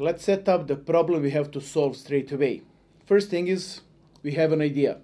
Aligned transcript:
let's 0.00 0.24
set 0.24 0.48
up 0.48 0.66
the 0.66 0.76
problem 0.76 1.22
we 1.22 1.30
have 1.30 1.50
to 1.50 1.60
solve 1.60 1.94
straight 1.96 2.32
away. 2.32 2.62
First 3.06 3.28
thing 3.28 3.48
is 3.48 3.82
we 4.22 4.32
have 4.32 4.52
an 4.52 4.62
idea. 4.62 4.98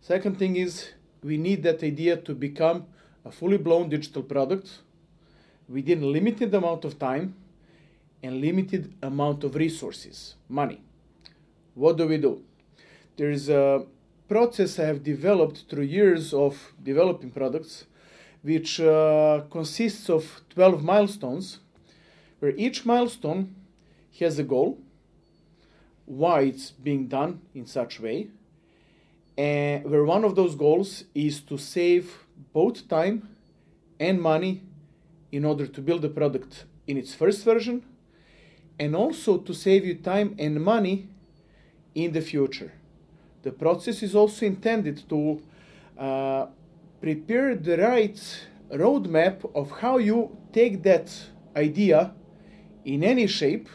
Second 0.00 0.38
thing 0.38 0.56
is 0.56 0.90
we 1.22 1.36
need 1.36 1.62
that 1.62 1.82
idea 1.82 2.16
to 2.16 2.34
become 2.34 2.86
a 3.24 3.30
fully 3.30 3.56
blown 3.58 3.88
digital 3.88 4.22
product 4.22 4.78
within 5.68 6.02
a 6.02 6.06
limited 6.06 6.52
amount 6.54 6.84
of 6.84 6.98
time 6.98 7.34
and 8.22 8.40
limited 8.40 8.92
amount 9.02 9.44
of 9.44 9.54
resources, 9.54 10.34
money. 10.48 10.82
What 11.74 11.96
do 11.96 12.06
we 12.08 12.18
do? 12.18 12.42
There 13.16 13.30
is 13.30 13.48
a 13.48 13.84
process 14.28 14.78
I 14.78 14.86
have 14.86 15.04
developed 15.04 15.64
through 15.68 15.84
years 15.84 16.34
of 16.34 16.72
developing 16.82 17.30
products, 17.30 17.84
which 18.42 18.80
uh, 18.80 19.42
consists 19.50 20.08
of 20.10 20.40
12 20.50 20.82
milestones, 20.82 21.58
where 22.40 22.54
each 22.56 22.84
milestone 22.84 23.54
has 24.18 24.38
a 24.38 24.42
goal, 24.42 24.78
why 26.04 26.40
it's 26.42 26.70
being 26.70 27.06
done 27.06 27.40
in 27.54 27.66
such 27.66 28.00
way, 28.00 28.28
and 29.38 29.84
where 29.84 30.04
one 30.04 30.24
of 30.24 30.34
those 30.34 30.54
goals 30.54 31.04
is 31.14 31.40
to 31.40 31.56
save 31.56 32.24
both 32.52 32.88
time 32.88 33.28
and 33.98 34.20
money 34.20 34.62
in 35.30 35.44
order 35.44 35.66
to 35.66 35.80
build 35.80 36.02
the 36.02 36.08
product 36.08 36.64
in 36.86 36.96
its 36.96 37.14
first 37.14 37.44
version 37.44 37.84
and 38.78 38.96
also 38.96 39.38
to 39.38 39.54
save 39.54 39.84
you 39.84 39.94
time 39.94 40.34
and 40.38 40.62
money 40.62 41.06
in 41.94 42.12
the 42.12 42.20
future. 42.20 42.72
The 43.42 43.52
process 43.52 44.02
is 44.02 44.14
also 44.14 44.46
intended 44.46 45.08
to 45.08 45.40
uh, 45.98 46.46
prepare 47.00 47.54
the 47.54 47.76
right 47.78 48.46
roadmap 48.72 49.50
of 49.54 49.70
how 49.70 49.98
you 49.98 50.36
take 50.52 50.82
that 50.82 51.10
idea 51.56 52.12
in 52.84 53.04
any 53.04 53.26
shape 53.26 53.68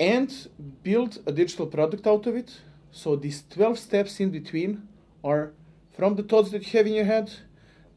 and 0.00 0.48
build 0.82 1.18
a 1.26 1.32
digital 1.32 1.66
product 1.66 2.06
out 2.06 2.26
of 2.26 2.34
it. 2.34 2.58
So 2.90 3.16
these 3.16 3.44
12 3.50 3.78
steps 3.78 4.18
in 4.18 4.30
between 4.30 4.88
are 5.22 5.52
from 5.94 6.16
the 6.16 6.22
thoughts 6.22 6.50
that 6.52 6.64
you 6.64 6.78
have 6.78 6.86
in 6.86 6.94
your 6.94 7.04
head 7.04 7.30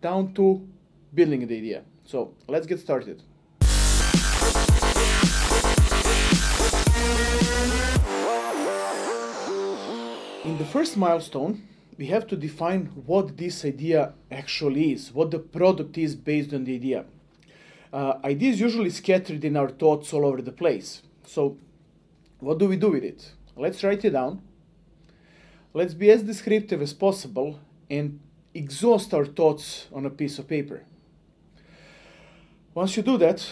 down 0.02 0.34
to 0.34 0.68
building 1.14 1.48
the 1.48 1.58
idea. 1.58 1.84
So 2.04 2.34
let's 2.48 2.68
get 2.68 2.80
started. 2.80 3.24
In 10.44 10.58
the 10.58 10.66
first 10.66 10.98
milestone, 10.98 11.64
we 11.98 12.08
have 12.08 12.28
to 12.28 12.36
define 12.36 12.88
what 13.06 13.38
this 13.38 13.64
idea 13.64 14.14
actually 14.30 14.92
is, 14.92 15.14
what 15.14 15.32
the 15.32 15.40
product 15.40 15.98
is 15.98 16.16
based 16.18 16.54
on 16.54 16.66
the 16.66 16.76
idea. 16.76 17.06
Uh, 17.94 18.16
ideas 18.26 18.60
usually 18.60 18.90
scattered 18.90 19.46
in 19.46 19.56
our 19.56 19.70
thoughts 19.70 20.12
all 20.12 20.26
over 20.26 20.42
the 20.42 20.52
place. 20.52 21.04
So, 21.26 21.58
what 22.44 22.58
do 22.60 22.68
we 22.68 22.78
do 22.78 22.92
with 22.92 23.04
it? 23.04 23.32
Let's 23.56 23.84
write 23.84 24.04
it 24.06 24.12
down. 24.12 24.42
Let's 25.74 25.94
be 25.94 26.12
as 26.12 26.24
descriptive 26.24 26.82
as 26.82 26.94
possible 26.94 27.60
and 27.90 28.20
exhaust 28.54 29.14
our 29.14 29.26
thoughts 29.26 29.88
on 29.94 30.06
a 30.06 30.10
piece 30.10 30.38
of 30.40 30.48
paper. 30.48 30.84
Once 32.74 32.98
you 32.98 33.04
do 33.04 33.18
that, 33.18 33.48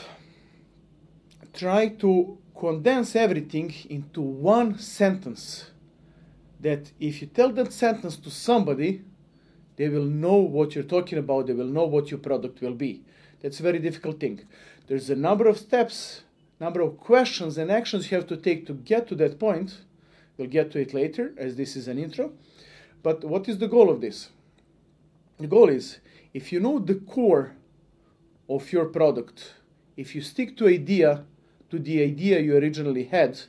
try 1.54 1.88
to 1.88 2.38
condense 2.58 3.16
everything 3.16 3.74
into 3.90 4.22
one 4.22 4.78
sentence 4.78 5.72
that 6.60 6.92
if 7.00 7.22
you 7.22 7.28
tell 7.28 7.52
that 7.52 7.74
sentence 7.74 8.18
to 8.18 8.30
somebody, 8.30 9.02
they 9.78 9.90
will 9.90 10.06
know 10.06 10.36
what 10.36 10.76
you're 10.76 10.84
talking 10.84 11.18
about, 11.18 11.48
they 11.48 11.54
will 11.54 11.66
know 11.66 11.86
what 11.86 12.12
your 12.12 12.20
product 12.20 12.62
will 12.62 12.76
be. 12.76 13.04
That's 13.42 13.60
a 13.60 13.64
very 13.64 13.80
difficult 13.80 14.20
thing. 14.20 14.46
There's 14.88 15.10
a 15.10 15.16
number 15.16 15.48
of 15.48 15.58
steps, 15.58 16.22
number 16.62 16.82
of 16.82 16.96
questions 17.00 17.58
and 17.58 17.72
actions 17.72 18.12
you 18.12 18.18
have 18.18 18.28
to 18.28 18.38
take 18.38 18.68
to 18.68 18.74
get 18.74 19.08
to 19.08 19.16
that 19.16 19.40
point. 19.40 19.80
We'll 20.38 20.48
get 20.48 20.72
to 20.72 20.80
it 20.80 20.94
later, 20.94 21.34
as 21.36 21.56
this 21.56 21.76
is 21.76 21.88
an 21.88 21.98
intro. 21.98 22.34
But 23.02 23.24
what 23.24 23.50
is 23.50 23.58
the 23.58 23.68
goal 23.68 23.90
of 23.90 24.00
this? 24.00 24.30
The 25.40 25.48
goal 25.48 25.70
is 25.70 25.98
if 26.36 26.54
you 26.54 26.60
know 26.60 26.78
the 26.78 26.96
core 26.96 27.56
of 28.48 28.72
your 28.72 28.86
product, 28.86 29.56
if 29.98 30.14
you 30.14 30.22
stick 30.22 30.56
to 30.58 30.68
idea, 30.68 31.26
to 31.72 31.80
the 31.80 32.04
idea 32.04 32.40
you 32.40 32.56
originally 32.56 33.06
had, 33.06 33.40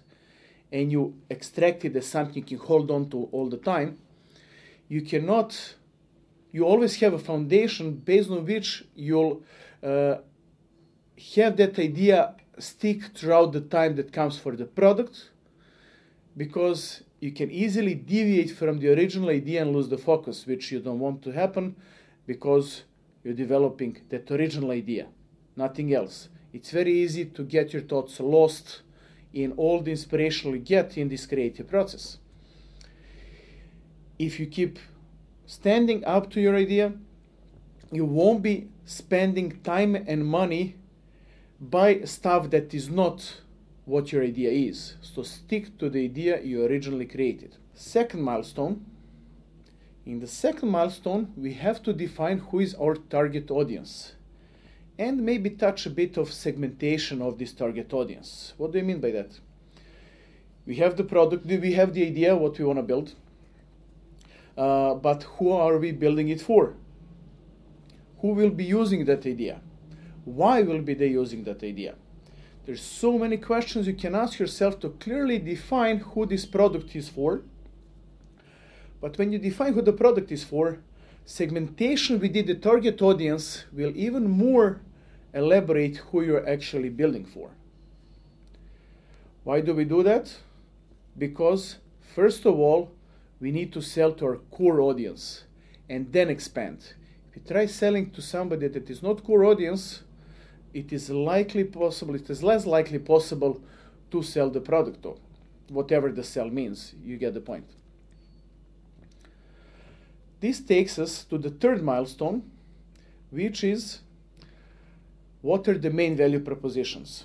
and 0.72 0.90
you 0.90 1.14
extract 1.28 1.84
it 1.84 1.94
as 1.94 2.06
something 2.06 2.42
you 2.48 2.56
can 2.56 2.66
hold 2.66 2.90
on 2.90 3.10
to 3.10 3.28
all 3.30 3.50
the 3.50 3.58
time, 3.58 3.98
you 4.88 5.02
cannot, 5.02 5.74
you 6.50 6.64
always 6.64 6.96
have 6.96 7.12
a 7.12 7.18
foundation 7.18 7.92
based 7.92 8.30
on 8.30 8.46
which 8.46 8.84
you'll 8.94 9.42
uh, 9.82 10.16
have 11.36 11.58
that 11.58 11.78
idea 11.78 12.34
stick 12.58 13.02
throughout 13.14 13.52
the 13.52 13.60
time 13.60 13.96
that 13.96 14.12
comes 14.12 14.38
for 14.38 14.54
the 14.56 14.64
product 14.64 15.30
because 16.36 17.02
you 17.20 17.32
can 17.32 17.50
easily 17.50 17.94
deviate 17.94 18.50
from 18.50 18.78
the 18.78 18.92
original 18.92 19.30
idea 19.30 19.62
and 19.62 19.72
lose 19.72 19.88
the 19.88 19.98
focus, 19.98 20.46
which 20.46 20.72
you 20.72 20.80
don't 20.80 20.98
want 20.98 21.22
to 21.22 21.30
happen 21.32 21.76
because 22.26 22.82
you're 23.22 23.34
developing 23.34 23.96
that 24.08 24.30
original 24.30 24.70
idea, 24.70 25.06
nothing 25.56 25.94
else. 25.94 26.28
It's 26.52 26.70
very 26.70 26.92
easy 26.92 27.26
to 27.26 27.44
get 27.44 27.72
your 27.72 27.82
thoughts 27.82 28.18
lost 28.20 28.82
in 29.32 29.52
all 29.52 29.80
the 29.80 29.90
inspiration 29.90 30.52
you 30.52 30.58
get 30.58 30.98
in 30.98 31.08
this 31.08 31.26
creative 31.26 31.68
process. 31.68 32.18
If 34.18 34.38
you 34.38 34.46
keep 34.46 34.78
standing 35.46 36.04
up 36.04 36.30
to 36.32 36.40
your 36.40 36.54
idea, 36.54 36.92
you 37.90 38.04
won't 38.04 38.42
be 38.42 38.68
spending 38.84 39.60
time 39.62 39.94
and 39.94 40.26
money 40.26 40.76
by 41.62 42.00
stuff 42.02 42.50
that 42.50 42.74
is 42.74 42.90
not 42.90 43.40
what 43.84 44.12
your 44.12 44.22
idea 44.22 44.50
is. 44.50 44.96
So 45.00 45.22
stick 45.22 45.78
to 45.78 45.88
the 45.88 46.04
idea 46.04 46.42
you 46.42 46.64
originally 46.66 47.06
created. 47.06 47.56
Second 47.72 48.22
milestone. 48.22 48.84
In 50.04 50.18
the 50.18 50.26
second 50.26 50.70
milestone, 50.70 51.32
we 51.36 51.54
have 51.54 51.80
to 51.84 51.92
define 51.92 52.38
who 52.38 52.58
is 52.58 52.74
our 52.74 52.96
target 52.96 53.50
audience 53.52 54.14
and 54.98 55.22
maybe 55.24 55.50
touch 55.50 55.86
a 55.86 55.90
bit 55.90 56.16
of 56.16 56.32
segmentation 56.32 57.22
of 57.22 57.38
this 57.38 57.52
target 57.52 57.92
audience. 57.92 58.54
What 58.56 58.72
do 58.72 58.80
I 58.80 58.82
mean 58.82 59.00
by 59.00 59.12
that? 59.12 59.38
We 60.66 60.76
have 60.76 60.96
the 60.96 61.04
product, 61.04 61.46
we 61.46 61.72
have 61.74 61.94
the 61.94 62.04
idea 62.04 62.36
what 62.36 62.58
we 62.58 62.64
want 62.64 62.78
to 62.78 62.82
build, 62.82 63.14
uh, 64.58 64.94
but 64.94 65.22
who 65.22 65.52
are 65.52 65.78
we 65.78 65.92
building 65.92 66.28
it 66.28 66.40
for? 66.40 66.74
Who 68.20 68.28
will 68.28 68.50
be 68.50 68.64
using 68.64 69.04
that 69.06 69.24
idea? 69.26 69.60
Why 70.24 70.62
will 70.62 70.82
be 70.82 70.94
they 70.94 71.08
using 71.08 71.44
that 71.44 71.62
idea? 71.62 71.94
There's 72.64 72.82
so 72.82 73.18
many 73.18 73.36
questions 73.38 73.86
you 73.86 73.94
can 73.94 74.14
ask 74.14 74.38
yourself 74.38 74.78
to 74.80 74.90
clearly 74.90 75.38
define 75.38 75.98
who 75.98 76.26
this 76.26 76.46
product 76.46 76.94
is 76.94 77.08
for. 77.08 77.42
But 79.00 79.18
when 79.18 79.32
you 79.32 79.38
define 79.38 79.72
who 79.72 79.82
the 79.82 79.92
product 79.92 80.30
is 80.30 80.44
for, 80.44 80.78
segmentation 81.24 82.20
within 82.20 82.46
the 82.46 82.54
target 82.54 83.02
audience 83.02 83.64
will 83.72 83.92
even 83.96 84.30
more 84.30 84.80
elaborate 85.34 85.96
who 85.96 86.22
you're 86.22 86.48
actually 86.48 86.88
building 86.88 87.24
for. 87.24 87.50
Why 89.42 89.60
do 89.60 89.74
we 89.74 89.84
do 89.84 90.04
that? 90.04 90.32
Because, 91.18 91.78
first 92.14 92.46
of 92.46 92.58
all, 92.58 92.92
we 93.40 93.50
need 93.50 93.72
to 93.72 93.82
sell 93.82 94.12
to 94.12 94.24
our 94.24 94.36
core 94.36 94.80
audience 94.80 95.44
and 95.88 96.12
then 96.12 96.30
expand. 96.30 96.94
If 97.28 97.36
you 97.36 97.42
try 97.42 97.66
selling 97.66 98.10
to 98.12 98.22
somebody 98.22 98.68
that 98.68 98.88
is 98.88 99.02
not 99.02 99.24
core 99.24 99.44
audience, 99.44 100.02
it 100.74 100.92
is 100.92 101.10
likely 101.10 101.64
possible, 101.64 102.14
it 102.14 102.28
is 102.30 102.42
less 102.42 102.66
likely 102.66 102.98
possible 102.98 103.60
to 104.10 104.22
sell 104.22 104.50
the 104.50 104.60
product 104.60 105.02
to. 105.02 105.16
Whatever 105.68 106.12
the 106.12 106.24
sell 106.24 106.48
means, 106.48 106.94
you 107.02 107.16
get 107.16 107.34
the 107.34 107.40
point. 107.40 107.64
This 110.40 110.60
takes 110.60 110.98
us 110.98 111.24
to 111.24 111.38
the 111.38 111.50
third 111.50 111.82
milestone, 111.82 112.42
which 113.30 113.62
is 113.62 114.00
what 115.40 115.66
are 115.68 115.78
the 115.78 115.90
main 115.90 116.16
value 116.16 116.40
propositions? 116.40 117.24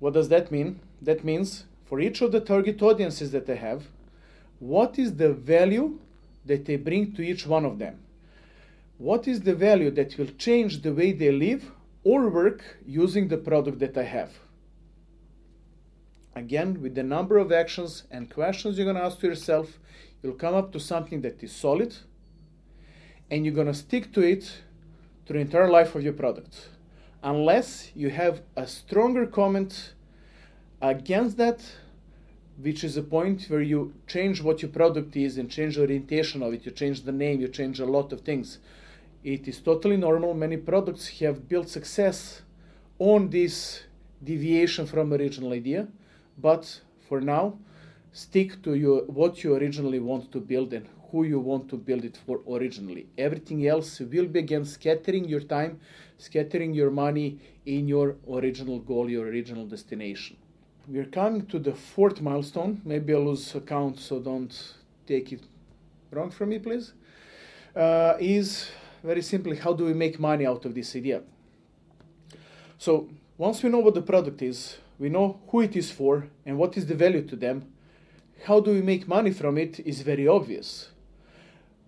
What 0.00 0.14
does 0.14 0.28
that 0.28 0.50
mean? 0.50 0.80
That 1.00 1.24
means 1.24 1.64
for 1.84 2.00
each 2.00 2.20
of 2.20 2.32
the 2.32 2.40
target 2.40 2.82
audiences 2.82 3.30
that 3.32 3.48
I 3.48 3.54
have, 3.54 3.84
what 4.58 4.98
is 4.98 5.14
the 5.14 5.32
value 5.32 5.98
that 6.44 6.64
they 6.64 6.76
bring 6.76 7.12
to 7.12 7.22
each 7.22 7.46
one 7.46 7.64
of 7.64 7.78
them? 7.78 7.98
What 8.98 9.28
is 9.28 9.40
the 9.42 9.54
value 9.54 9.90
that 9.92 10.16
will 10.18 10.30
change 10.38 10.82
the 10.82 10.92
way 10.92 11.12
they 11.12 11.30
live 11.30 11.70
or 12.06 12.28
work 12.28 12.62
using 12.86 13.26
the 13.26 13.36
product 13.36 13.80
that 13.80 13.98
I 13.98 14.04
have? 14.04 14.30
Again, 16.36 16.80
with 16.80 16.94
the 16.94 17.02
number 17.02 17.36
of 17.36 17.50
actions 17.50 18.04
and 18.12 18.30
questions 18.30 18.78
you're 18.78 18.84
going 18.84 18.96
to 18.96 19.02
ask 19.02 19.18
to 19.20 19.26
yourself, 19.26 19.80
you'll 20.22 20.34
come 20.34 20.54
up 20.54 20.70
to 20.72 20.78
something 20.78 21.20
that 21.22 21.42
is 21.42 21.50
solid, 21.50 21.96
and 23.28 23.44
you're 23.44 23.60
going 23.60 23.66
to 23.66 23.74
stick 23.74 24.12
to 24.12 24.20
it 24.20 24.44
through 25.26 25.38
the 25.38 25.46
entire 25.46 25.68
life 25.68 25.96
of 25.96 26.04
your 26.04 26.12
product. 26.12 26.68
Unless 27.24 27.90
you 27.96 28.10
have 28.10 28.42
a 28.54 28.68
stronger 28.68 29.26
comment 29.26 29.94
against 30.80 31.36
that, 31.38 31.60
which 32.62 32.84
is 32.84 32.96
a 32.96 33.02
point 33.02 33.46
where 33.48 33.62
you 33.62 33.92
change 34.06 34.40
what 34.40 34.62
your 34.62 34.70
product 34.70 35.16
is 35.16 35.38
and 35.38 35.50
change 35.50 35.74
the 35.74 35.80
orientation 35.80 36.40
of 36.44 36.54
it, 36.54 36.64
you 36.64 36.70
change 36.70 37.02
the 37.02 37.10
name, 37.10 37.40
you 37.40 37.48
change 37.48 37.80
a 37.80 37.84
lot 37.84 38.12
of 38.12 38.20
things. 38.20 38.58
It 39.26 39.48
is 39.48 39.58
totally 39.58 39.96
normal. 39.96 40.34
Many 40.34 40.56
products 40.56 41.08
have 41.18 41.48
built 41.48 41.68
success 41.68 42.42
on 43.00 43.28
this 43.28 43.82
deviation 44.22 44.86
from 44.86 45.12
original 45.12 45.52
idea, 45.52 45.88
but 46.38 46.80
for 47.08 47.20
now, 47.20 47.58
stick 48.12 48.62
to 48.62 48.74
your 48.74 49.00
what 49.06 49.42
you 49.42 49.56
originally 49.56 49.98
want 49.98 50.30
to 50.30 50.38
build 50.38 50.72
and 50.72 50.86
who 51.10 51.24
you 51.24 51.40
want 51.40 51.68
to 51.70 51.76
build 51.76 52.04
it 52.04 52.16
for 52.24 52.40
originally. 52.48 53.08
Everything 53.18 53.66
else 53.66 53.98
will 53.98 54.28
be 54.28 54.38
again 54.38 54.64
scattering 54.64 55.24
your 55.24 55.40
time, 55.40 55.80
scattering 56.18 56.72
your 56.72 56.92
money 56.92 57.40
in 57.64 57.88
your 57.88 58.14
original 58.30 58.78
goal, 58.78 59.10
your 59.10 59.26
original 59.26 59.66
destination. 59.66 60.36
We're 60.86 61.12
coming 61.20 61.46
to 61.46 61.58
the 61.58 61.74
fourth 61.74 62.20
milestone. 62.20 62.80
Maybe 62.84 63.12
I 63.12 63.18
lose 63.18 63.56
count, 63.66 63.98
so 63.98 64.20
don't 64.20 64.54
take 65.04 65.32
it 65.32 65.42
wrong 66.12 66.30
from 66.30 66.50
me, 66.50 66.60
please. 66.60 66.92
Uh, 67.74 68.14
is 68.20 68.70
very 69.02 69.22
simply 69.22 69.56
how 69.56 69.72
do 69.72 69.84
we 69.84 69.94
make 69.94 70.18
money 70.18 70.46
out 70.46 70.64
of 70.64 70.74
this 70.74 70.94
idea? 70.96 71.22
So 72.78 73.08
once 73.38 73.62
we 73.62 73.70
know 73.70 73.78
what 73.78 73.94
the 73.94 74.02
product 74.02 74.42
is, 74.42 74.78
we 74.98 75.08
know 75.08 75.40
who 75.48 75.60
it 75.60 75.76
is 75.76 75.90
for 75.90 76.28
and 76.44 76.58
what 76.58 76.76
is 76.76 76.86
the 76.86 76.94
value 76.94 77.22
to 77.28 77.36
them. 77.36 77.72
How 78.44 78.60
do 78.60 78.70
we 78.70 78.82
make 78.82 79.08
money 79.08 79.30
from 79.30 79.58
it 79.58 79.80
is 79.80 80.02
very 80.02 80.26
obvious. 80.28 80.90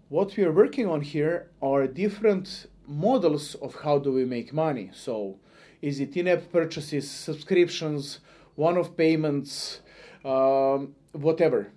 What 0.08 0.36
we 0.36 0.44
are 0.44 0.52
working 0.52 0.86
on 0.86 1.02
here 1.02 1.50
are 1.60 1.86
different 1.86 2.66
models 2.86 3.54
of 3.56 3.74
how 3.82 3.98
do 3.98 4.12
we 4.12 4.24
make 4.24 4.52
money. 4.52 4.90
So 4.94 5.38
is 5.82 6.00
it 6.00 6.16
in-app 6.16 6.50
purchases, 6.50 7.10
subscriptions, 7.10 8.20
one-off 8.54 8.96
payments, 8.96 9.80
um, 10.24 10.94
whatever. 11.12 11.70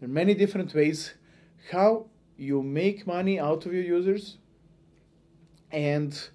There 0.00 0.08
are 0.08 0.12
many 0.12 0.34
different 0.34 0.74
ways 0.74 1.14
how 1.70 2.06
you 2.36 2.62
make 2.62 3.06
money 3.06 3.38
out 3.38 3.66
of 3.66 3.72
your 3.72 3.84
users 3.84 4.38
and 5.72 6.28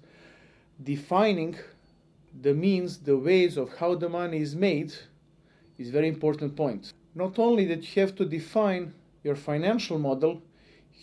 defining 0.82 1.56
the 2.40 2.54
means, 2.54 2.98
the 2.98 3.16
ways 3.16 3.56
of 3.56 3.76
how 3.76 3.94
the 3.94 4.08
money 4.08 4.38
is 4.38 4.54
made 4.54 4.92
is 5.78 5.90
very 5.90 6.08
important 6.08 6.56
point. 6.56 6.92
Not 7.14 7.38
only 7.38 7.64
that 7.66 7.96
you 7.96 8.02
have 8.02 8.14
to 8.16 8.24
define 8.24 8.92
your 9.24 9.36
financial 9.36 9.98
model, 9.98 10.42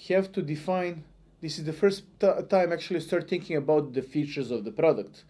you 0.03 0.15
have 0.15 0.31
to 0.33 0.41
define 0.41 1.03
this 1.41 1.59
is 1.59 1.65
the 1.65 1.73
first 1.73 2.03
t- 2.19 2.27
time 2.49 2.73
actually 2.73 2.99
start 3.01 3.29
thinking 3.29 3.57
about 3.57 3.93
the 3.93 4.01
features 4.01 4.49
of 4.49 4.63
the 4.63 4.71
product 4.71 5.25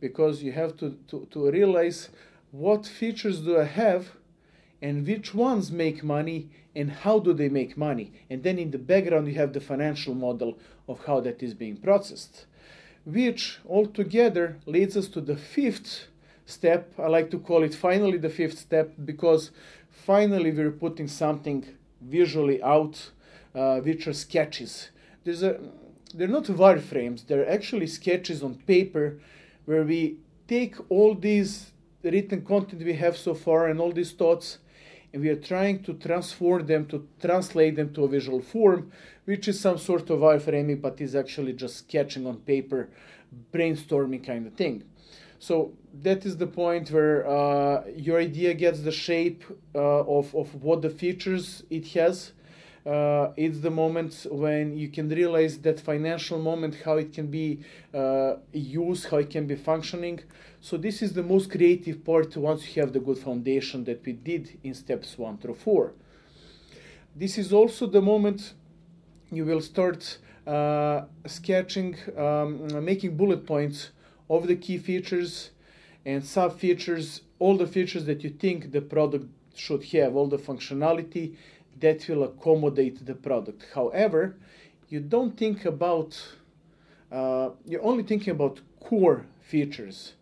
because 0.00 0.42
you 0.42 0.52
have 0.52 0.76
to, 0.76 0.96
to, 1.08 1.26
to 1.30 1.50
realize 1.50 2.10
what 2.52 2.86
features 2.86 3.40
do 3.40 3.58
I 3.58 3.64
have 3.64 4.12
and 4.86 5.06
which 5.06 5.28
ones 5.34 5.70
make 5.70 6.02
money 6.16 6.40
and 6.74 6.88
how 7.04 7.18
do 7.26 7.32
they 7.32 7.48
make 7.48 7.76
money? 7.76 8.12
And 8.30 8.42
then 8.44 8.58
in 8.58 8.70
the 8.70 8.84
background 8.92 9.26
you 9.28 9.34
have 9.42 9.52
the 9.52 9.66
financial 9.72 10.14
model 10.14 10.58
of 10.86 11.04
how 11.06 11.18
that 11.20 11.42
is 11.42 11.54
being 11.54 11.76
processed 11.88 12.46
which 13.06 13.60
altogether 13.68 14.58
leads 14.66 14.96
us 14.96 15.06
to 15.06 15.20
the 15.20 15.36
fifth 15.36 16.08
step. 16.44 16.92
I 16.98 17.06
like 17.06 17.30
to 17.30 17.38
call 17.38 17.62
it 17.62 17.74
finally 17.74 18.18
the 18.18 18.28
fifth 18.28 18.58
step 18.58 18.92
because 19.04 19.52
finally 19.90 20.50
we're 20.50 20.72
putting 20.72 21.06
something 21.06 21.64
visually 22.00 22.60
out 22.62 23.10
uh, 23.54 23.78
which 23.78 24.06
are 24.08 24.12
sketches. 24.12 24.90
There's 25.24 25.42
a 25.42 25.60
they're 26.14 26.28
not 26.28 26.44
wireframes 26.44 27.26
they're 27.26 27.50
actually 27.50 27.86
sketches 27.86 28.42
on 28.42 28.54
paper 28.66 29.18
where 29.66 29.82
we 29.82 30.16
take 30.46 30.76
all 30.88 31.14
these 31.14 31.72
written 32.02 32.42
content 32.42 32.82
we 32.82 32.94
have 32.94 33.16
so 33.16 33.34
far 33.34 33.66
and 33.66 33.80
all 33.80 33.92
these 33.92 34.12
thoughts 34.12 34.58
and 35.16 35.24
we 35.24 35.30
are 35.30 35.36
trying 35.36 35.82
to 35.82 35.94
transform 35.94 36.66
them 36.66 36.84
to 36.84 37.08
translate 37.18 37.74
them 37.74 37.90
to 37.94 38.04
a 38.04 38.08
visual 38.08 38.42
form 38.42 38.92
which 39.24 39.48
is 39.48 39.58
some 39.58 39.78
sort 39.78 40.10
of 40.10 40.18
wireframing 40.18 40.78
but 40.78 41.00
is 41.00 41.16
actually 41.16 41.54
just 41.54 41.78
sketching 41.78 42.26
on 42.26 42.36
paper 42.52 42.90
brainstorming 43.50 44.22
kind 44.22 44.46
of 44.46 44.52
thing. 44.52 44.84
So 45.38 45.72
that 46.02 46.26
is 46.26 46.36
the 46.36 46.46
point 46.46 46.90
where 46.90 47.26
uh, 47.26 47.84
your 47.96 48.20
idea 48.20 48.52
gets 48.52 48.80
the 48.80 48.92
shape 48.92 49.42
uh, 49.74 49.78
of, 50.18 50.34
of 50.34 50.54
what 50.62 50.82
the 50.82 50.90
features 50.90 51.62
it 51.70 51.86
has 51.98 52.32
uh, 52.86 53.32
it's 53.36 53.60
the 53.60 53.70
moment 53.70 54.26
when 54.30 54.76
you 54.76 54.88
can 54.88 55.08
realize 55.08 55.58
that 55.58 55.80
financial 55.80 56.38
moment 56.38 56.76
how 56.84 56.96
it 56.96 57.12
can 57.12 57.26
be 57.26 57.60
uh, 57.92 58.34
used 58.52 59.08
how 59.08 59.16
it 59.16 59.28
can 59.28 59.46
be 59.46 59.56
functioning. 59.56 60.20
So 60.60 60.76
this 60.76 61.02
is 61.02 61.12
the 61.12 61.22
most 61.22 61.50
creative 61.50 62.04
part 62.04 62.36
once 62.36 62.76
you 62.76 62.82
have 62.82 62.92
the 62.92 63.00
good 63.00 63.18
foundation 63.18 63.84
that 63.84 64.04
we 64.06 64.12
did 64.12 64.58
in 64.62 64.72
steps 64.74 65.18
one 65.18 65.36
through 65.38 65.56
four. 65.56 65.94
This 67.14 67.38
is 67.38 67.52
also 67.52 67.86
the 67.86 68.02
moment 68.02 68.52
you 69.32 69.44
will 69.44 69.60
start 69.60 70.18
uh, 70.46 71.06
sketching 71.26 71.96
um, 72.16 72.84
making 72.84 73.16
bullet 73.16 73.44
points 73.46 73.90
of 74.30 74.46
the 74.46 74.54
key 74.54 74.78
features 74.78 75.50
and 76.04 76.24
sub 76.24 76.56
features 76.56 77.22
all 77.40 77.56
the 77.56 77.66
features 77.66 78.04
that 78.04 78.22
you 78.22 78.30
think 78.30 78.70
the 78.70 78.80
product 78.80 79.26
should 79.56 79.82
have 79.86 80.14
all 80.14 80.28
the 80.28 80.38
functionality 80.38 81.34
that 81.80 82.08
will 82.08 82.24
accommodate 82.24 83.04
the 83.04 83.14
product. 83.14 83.66
However, 83.74 84.36
you 84.88 85.00
don't 85.00 85.36
think 85.36 85.64
about, 85.64 86.20
uh, 87.10 87.50
you're 87.66 87.82
only 87.82 88.02
thinking 88.02 88.30
about 88.30 88.60
core 88.80 89.26
features. 89.42 90.14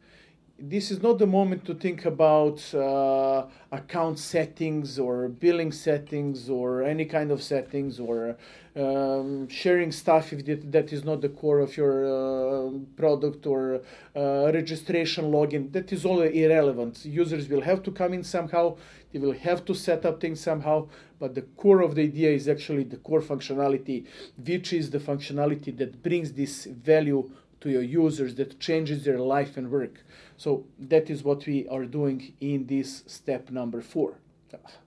This 0.57 0.91
is 0.93 1.03
not 1.03 1.19
the 1.19 1.27
moment 1.27 1.65
to 1.65 1.75
think 1.75 2.05
about 2.05 2.63
uh, 2.73 3.47
account 3.73 4.19
settings 4.21 4.99
or 4.99 5.29
billing 5.29 5.73
settings 5.73 6.49
or 6.49 6.83
any 6.83 7.05
kind 7.05 7.33
of 7.33 7.43
settings 7.43 7.99
or 7.99 8.37
um, 8.77 9.49
sharing 9.49 9.91
stuff 9.91 10.33
if 10.33 10.71
that, 10.71 10.93
is 10.93 11.05
not 11.05 11.21
the 11.23 11.29
core 11.29 11.59
of 11.59 11.77
your 11.77 12.05
uh, 12.07 12.71
product 12.97 13.47
or 13.47 13.81
uh, 14.15 14.53
registration 14.53 15.33
login. 15.33 15.73
That 15.73 15.93
is 15.93 16.05
all 16.05 16.23
irrelevant. 16.23 17.05
Users 17.05 17.49
will 17.49 17.63
have 17.63 17.83
to 17.83 17.91
come 17.91 18.15
in 18.15 18.23
somehow 18.23 18.77
they 19.15 19.21
will 19.21 19.33
have 19.33 19.65
to 19.67 19.75
set 19.75 20.05
up 20.05 20.21
things 20.21 20.41
somehow, 20.41 20.89
but 21.21 21.37
the 21.37 21.43
core 21.43 21.83
of 21.83 21.95
the 21.95 22.03
idea 22.03 22.31
is 22.31 22.49
actually 22.49 22.83
the 22.83 22.97
core 22.97 23.23
functionality, 23.23 24.07
which 24.45 24.73
is 24.73 24.91
the 24.91 24.99
functionality 24.99 25.75
that 25.79 26.03
brings 26.03 26.33
this 26.33 26.65
value 26.65 27.31
to 27.61 27.71
your 27.71 27.83
users, 27.83 28.35
that 28.35 28.59
changes 28.59 29.05
their 29.05 29.21
life 29.21 29.57
and 29.57 29.71
work. 29.71 30.03
So 30.37 30.65
that 30.79 31.11
is 31.11 31.23
what 31.23 31.47
we 31.47 31.69
are 31.69 31.85
doing 31.85 32.35
in 32.41 32.67
this 32.67 33.05
step 33.07 33.51
number 33.51 33.81
four, 33.81 34.19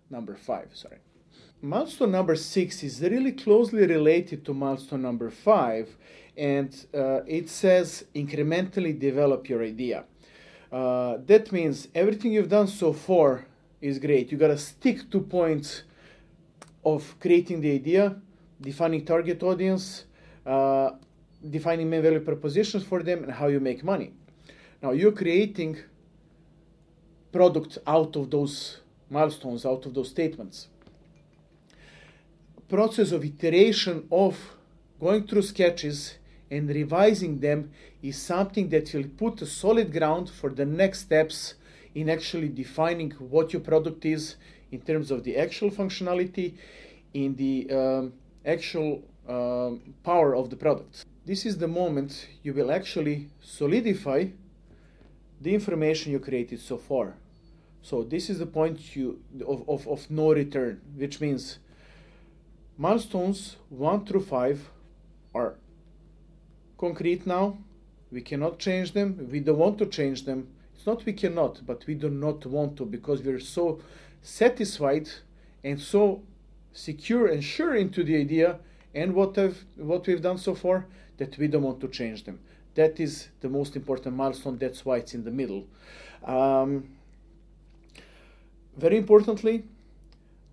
number 0.09 0.35
five, 0.35 0.69
sorry. 0.73 0.97
Milestone 1.61 2.11
number 2.11 2.35
six 2.35 2.83
is 2.83 3.01
really 3.01 3.31
closely 3.31 3.88
related 3.88 4.45
to 4.45 4.53
milestone 4.53 5.01
number 5.01 5.31
five, 5.31 5.97
and 6.38 6.85
uh, 6.94 7.21
it 7.25 7.49
says 7.49 8.05
incrementally 8.13 8.97
develop 8.97 9.49
your 9.49 9.63
idea. 9.63 10.03
Uh, 10.71 11.17
that 11.25 11.51
means 11.51 11.88
everything 11.95 12.31
you've 12.33 12.49
done 12.49 12.67
so 12.67 12.94
far 12.94 13.47
is 13.81 13.97
great. 13.97 14.31
You 14.31 14.38
gotta 14.38 14.57
stick 14.57 15.09
to 15.11 15.19
points 15.19 15.83
of 16.85 17.16
creating 17.19 17.61
the 17.61 17.71
idea, 17.71 18.16
defining 18.61 19.06
target 19.06 19.42
audience, 19.42 20.06
uh, 20.45 20.92
defining 21.49 21.89
main 21.89 22.01
value 22.01 22.19
propositions 22.19 22.83
for 22.83 23.01
them, 23.01 23.23
and 23.23 23.31
how 23.31 23.47
you 23.47 23.59
make 23.59 23.83
money. 23.83 24.13
Now 24.81 24.92
you're 24.92 25.12
creating 25.12 25.78
product 27.31 27.78
out 27.86 28.16
of 28.16 28.30
those 28.30 28.80
milestones, 29.10 29.66
out 29.66 29.86
of 29.86 29.94
those 29.94 30.10
statements. 30.10 30.68
Process 32.68 33.12
of 33.12 33.24
iteration 33.24 34.07
of 34.12 34.38
going 35.00 35.26
through 35.26 35.44
sketches 35.44 36.16
and 36.52 36.69
revising 36.69 37.40
them 37.40 37.72
is 38.02 38.18
something 38.22 38.69
that 38.69 38.94
will 38.94 39.07
put 39.18 39.42
a 39.42 39.46
solid 39.46 39.92
ground 39.92 40.30
for 40.30 40.50
the 40.50 40.66
next 40.66 41.02
steps 41.02 41.56
in 41.96 42.10
actually 42.10 42.50
defining 42.50 43.12
what 43.12 43.54
your 43.54 43.62
product 43.62 44.06
is 44.06 44.36
in 44.72 44.81
terms 44.81 45.12
of 45.12 45.24
the 45.24 45.38
actual 45.38 45.72
functionality, 45.72 46.54
in 47.14 47.36
the 47.36 47.69
um, 47.72 48.14
actual 48.46 49.04
um, 49.28 49.94
power 50.04 50.36
of 50.36 50.50
the 50.50 50.56
product. 50.56 51.06
This 51.26 51.46
is 51.46 51.57
the 51.57 51.68
moment 51.68 52.28
you 52.44 52.54
will 52.54 52.72
actually 52.72 53.30
solidify 53.42 54.28
the 55.41 55.53
information 55.53 56.11
you 56.11 56.19
created 56.19 56.59
so 56.59 56.77
far. 56.77 57.15
So 57.81 58.03
this 58.03 58.29
is 58.29 58.39
the 58.39 58.45
point 58.45 58.95
you, 58.95 59.21
of, 59.47 59.67
of, 59.69 59.87
of 59.87 60.09
no 60.09 60.33
return, 60.33 60.81
which 60.95 61.21
means 61.21 61.59
milestones 62.77 63.57
1 63.69 64.06
through 64.06 64.23
5 64.23 64.69
are 65.33 65.56
concrete 66.77 67.25
now. 67.25 67.57
We 68.11 68.21
cannot 68.21 68.59
change 68.59 68.94
them. 68.94 69.27
We 69.31 69.39
don't 69.41 69.57
want 69.57 69.77
to 69.79 69.85
change 69.85 70.23
them 70.25 70.47
It's 70.77 70.85
not 70.85 71.06
we 71.06 71.13
cannot, 71.13 71.65
but 71.65 71.85
we 71.87 71.95
do 71.95 72.07
not 72.09 72.45
want 72.45 72.77
to 72.77 72.85
because 72.85 73.23
we're 73.23 73.39
so 73.39 73.81
satisfied 74.21 75.09
and 75.63 75.79
so 75.79 76.21
secure 76.71 77.27
and 77.27 77.44
sure 77.44 77.75
into 77.75 78.03
the 78.03 78.15
idea 78.15 78.59
and 78.94 79.15
what 79.15 79.37
I've, 79.37 79.65
what 79.75 80.06
we've 80.06 80.21
done 80.21 80.37
so 80.37 80.53
far 80.53 80.85
that 81.17 81.35
we 81.39 81.47
don't 81.47 81.63
want 81.63 81.81
to 81.81 81.87
change 81.87 82.25
them. 82.25 82.39
That 82.78 83.00
is 83.00 83.30
the 83.42 83.50
most 83.50 83.76
important 83.76 84.16
milestone. 84.16 84.60
That's 84.60 84.86
why 84.86 84.98
it's 84.98 85.16
in 85.16 85.24
the 85.24 85.31
middle. 85.31 85.66
Um, 86.24 86.90
very 88.78 88.98
importantly, 88.98 89.64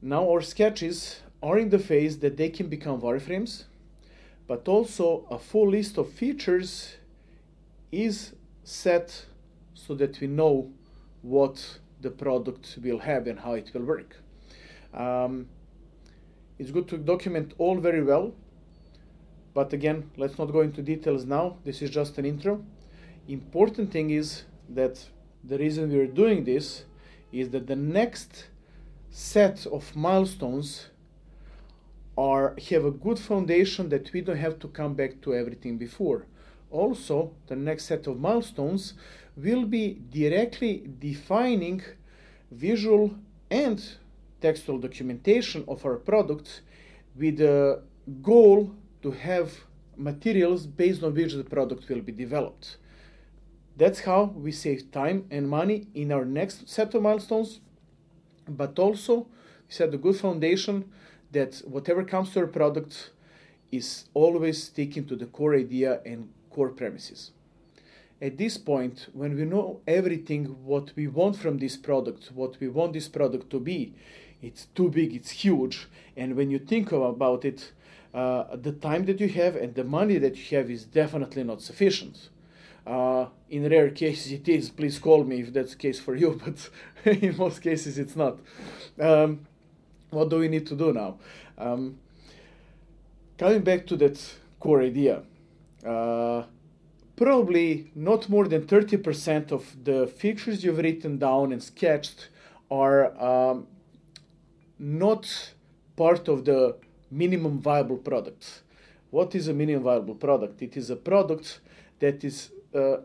now 0.00 0.31
our 0.31 0.40
sketches 0.40 1.21
are 1.43 1.59
in 1.59 1.69
the 1.69 1.78
phase 1.78 2.19
that 2.21 2.38
they 2.38 2.49
can 2.49 2.69
become 2.69 3.02
wireframes, 3.02 3.64
but 4.47 4.66
also 4.69 5.26
a 5.31 5.38
full 5.38 5.69
list 5.69 5.99
of 5.99 6.11
features 6.11 6.97
is 7.93 8.33
set 8.62 9.26
so 9.75 9.95
that 9.95 10.19
we 10.19 10.26
know 10.26 10.73
what 11.21 11.78
the 12.00 12.11
product 12.11 12.78
will 12.83 13.00
have 13.00 13.26
and 13.26 13.38
how 13.40 13.52
it 13.52 13.71
will 13.75 13.85
work. 13.85 14.16
Um, 14.95 15.47
it's 16.59 16.71
good 16.71 16.88
to 16.88 16.97
document 16.97 17.52
all 17.59 17.76
very 17.76 18.02
well, 18.02 18.33
but 19.54 19.73
again, 19.73 20.11
let's 20.16 20.37
not 20.37 20.52
go 20.52 20.61
into 20.61 20.82
details 20.82 21.25
now. 21.25 21.56
This 21.64 21.80
is 21.80 21.90
just 21.90 22.18
an 22.18 22.26
intro. 22.26 22.64
Important 23.28 23.92
thing 23.92 24.11
is 24.11 24.42
that 24.68 25.02
the 25.44 25.56
reason 25.58 25.90
we 25.90 25.99
are 25.99 26.06
doing 26.06 26.44
this 26.44 26.84
is 27.32 27.50
that 27.50 27.66
the 27.68 27.76
next 27.76 28.49
set 29.11 29.64
of 29.66 29.94
milestones 29.94 30.88
are 32.16 32.54
have 32.70 32.84
a 32.84 32.90
good 32.90 33.18
foundation 33.18 33.88
that 33.88 34.12
we 34.12 34.20
don't 34.20 34.37
have 34.37 34.58
to 34.58 34.68
come 34.68 34.94
back 34.94 35.20
to 35.20 35.34
everything 35.34 35.78
before. 35.78 36.26
Also, 36.70 37.32
the 37.46 37.56
next 37.56 37.84
set 37.84 38.06
of 38.06 38.18
milestones 38.18 38.94
will 39.37 39.64
be 39.64 40.00
directly 40.11 40.84
defining 40.99 41.82
visual 42.50 43.14
and 43.50 43.96
textual 44.40 44.78
documentation 44.78 45.64
of 45.68 45.84
our 45.84 45.96
products 45.96 46.61
with 47.16 47.38
the 47.38 47.80
goal 48.23 48.75
to 49.04 49.11
have 49.11 49.52
materials 49.99 50.66
based 50.66 51.02
on 51.02 51.14
which 51.14 51.34
the 51.34 51.44
product 51.44 51.87
will 51.90 52.00
be 52.00 52.11
developed. 52.11 52.78
That's 53.76 54.00
how 54.00 54.32
we 54.34 54.50
save 54.50 54.90
time 54.92 55.26
and 55.30 55.46
money 55.46 55.88
in 55.94 56.11
our 56.11 56.25
next 56.25 56.70
set 56.70 56.94
of 56.94 57.02
milestones, 57.02 57.61
but 58.49 58.78
also 58.78 59.26
we 59.66 59.73
set 59.80 59.92
a 59.92 59.99
good 59.99 60.16
foundation 60.16 60.90
that 61.32 61.61
whatever 61.66 62.02
comes 62.02 62.30
to 62.30 62.40
our 62.40 62.46
product 62.46 63.11
is 63.70 64.06
always 64.14 64.62
sticking 64.62 65.04
to 65.04 65.16
the 65.16 65.26
core 65.26 65.54
idea 65.54 66.00
and 66.06 66.30
core 66.49 66.70
premises. 66.70 67.32
At 68.23 68.38
this 68.38 68.56
point, 68.56 69.08
when 69.12 69.37
we 69.37 69.44
know 69.44 69.80
everything 69.87 70.46
what 70.64 70.92
we 70.96 71.08
want 71.08 71.37
from 71.37 71.58
this 71.58 71.76
product, 71.76 72.30
what 72.32 72.58
we 72.58 72.68
want 72.68 72.94
this 72.94 73.08
product 73.08 73.50
to 73.50 73.61
be, 73.61 73.92
it's 74.40 74.64
too 74.75 74.88
big, 74.88 75.14
it's 75.14 75.30
huge, 75.30 75.88
and 76.16 76.37
when 76.37 76.50
you 76.50 76.58
think 76.58 76.90
about 76.90 77.44
it, 77.44 77.73
uh, 78.14 78.54
the 78.54 78.73
time 78.73 79.04
that 79.06 79.18
you 79.21 79.28
have 79.28 79.56
and 79.56 79.75
the 79.75 79.83
money 79.83 80.18
that 80.18 80.37
you 80.37 80.56
have 80.56 80.71
is 80.71 80.85
definitely 80.85 81.42
not 81.42 81.61
sufficient. 81.61 82.28
Uh, 82.87 83.26
in 83.49 83.68
rare 83.68 83.90
cases 83.90 84.30
it 84.30 84.49
is. 84.49 84.71
Please 84.71 84.99
call 84.99 85.25
me 85.25 85.40
if 85.40 85.52
that's 85.52 85.73
the 85.73 85.76
case 85.76 85.99
for 85.99 86.14
you, 86.14 86.40
but 86.44 86.71
in 87.04 87.37
most 87.37 87.61
cases 87.61 87.99
it's 87.99 88.14
not. 88.14 88.38
Um, 89.00 89.47
what 90.11 90.30
do 90.30 90.38
we 90.38 90.49
need 90.49 90.66
to 90.68 90.76
do 90.76 90.92
now? 90.92 91.18
Um, 91.59 91.99
coming 93.37 93.62
back 93.62 93.87
to 93.88 93.97
that 93.97 94.21
core 94.61 94.83
idea, 94.83 95.23
uh, 95.85 96.44
probably 97.16 97.90
not 97.94 98.28
more 98.28 98.47
than 98.47 98.62
30% 98.62 99.50
of 99.50 99.76
the 99.83 100.06
features 100.06 100.62
you've 100.62 100.78
written 100.78 101.18
down 101.18 101.52
and 101.52 101.62
sketched 101.62 102.28
are 102.71 103.16
um, 103.21 103.66
not 104.78 105.52
part 105.97 106.28
of 106.28 106.44
the 106.44 106.76
minimum 107.11 107.61
viable 107.61 107.96
product. 107.96 108.62
What 109.11 109.34
is 109.34 109.49
a 109.49 109.54
minimum 109.54 109.82
viable 109.84 110.14
product? 110.14 110.62
It 110.62 110.76
is 110.76 110.90
a 110.90 110.96
product 110.96 111.61
that 112.00 112.25
is 112.25 112.50
uh, 112.75 112.96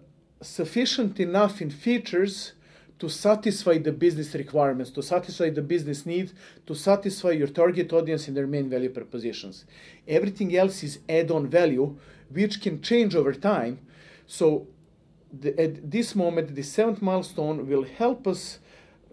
sufficient 0.41 1.19
enough 1.19 1.61
in 1.61 1.69
features 1.69 2.53
to 2.99 3.07
satisfy 3.09 3.77
the 3.77 3.91
business 3.91 4.33
requirements, 4.33 4.91
to 4.91 5.01
satisfy 5.01 5.49
the 5.49 5.61
business 5.61 6.05
need, 6.05 6.31
to 6.65 6.75
satisfy 6.75 7.31
your 7.31 7.47
target 7.47 7.93
audience 7.93 8.27
and 8.27 8.35
their 8.35 8.47
main 8.47 8.69
value 8.69 8.89
propositions. 8.89 9.65
Everything 10.07 10.55
else 10.55 10.83
is 10.83 10.99
add 11.07 11.31
on 11.31 11.47
value, 11.47 11.97
which 12.29 12.61
can 12.61 12.81
change 12.81 13.15
over 13.15 13.33
time. 13.33 13.79
So, 14.27 14.67
the, 15.31 15.57
at 15.59 15.89
this 15.89 16.15
moment, 16.15 16.55
the 16.55 16.63
seventh 16.63 17.01
milestone 17.01 17.67
will 17.67 17.83
help 17.83 18.27
us. 18.27 18.59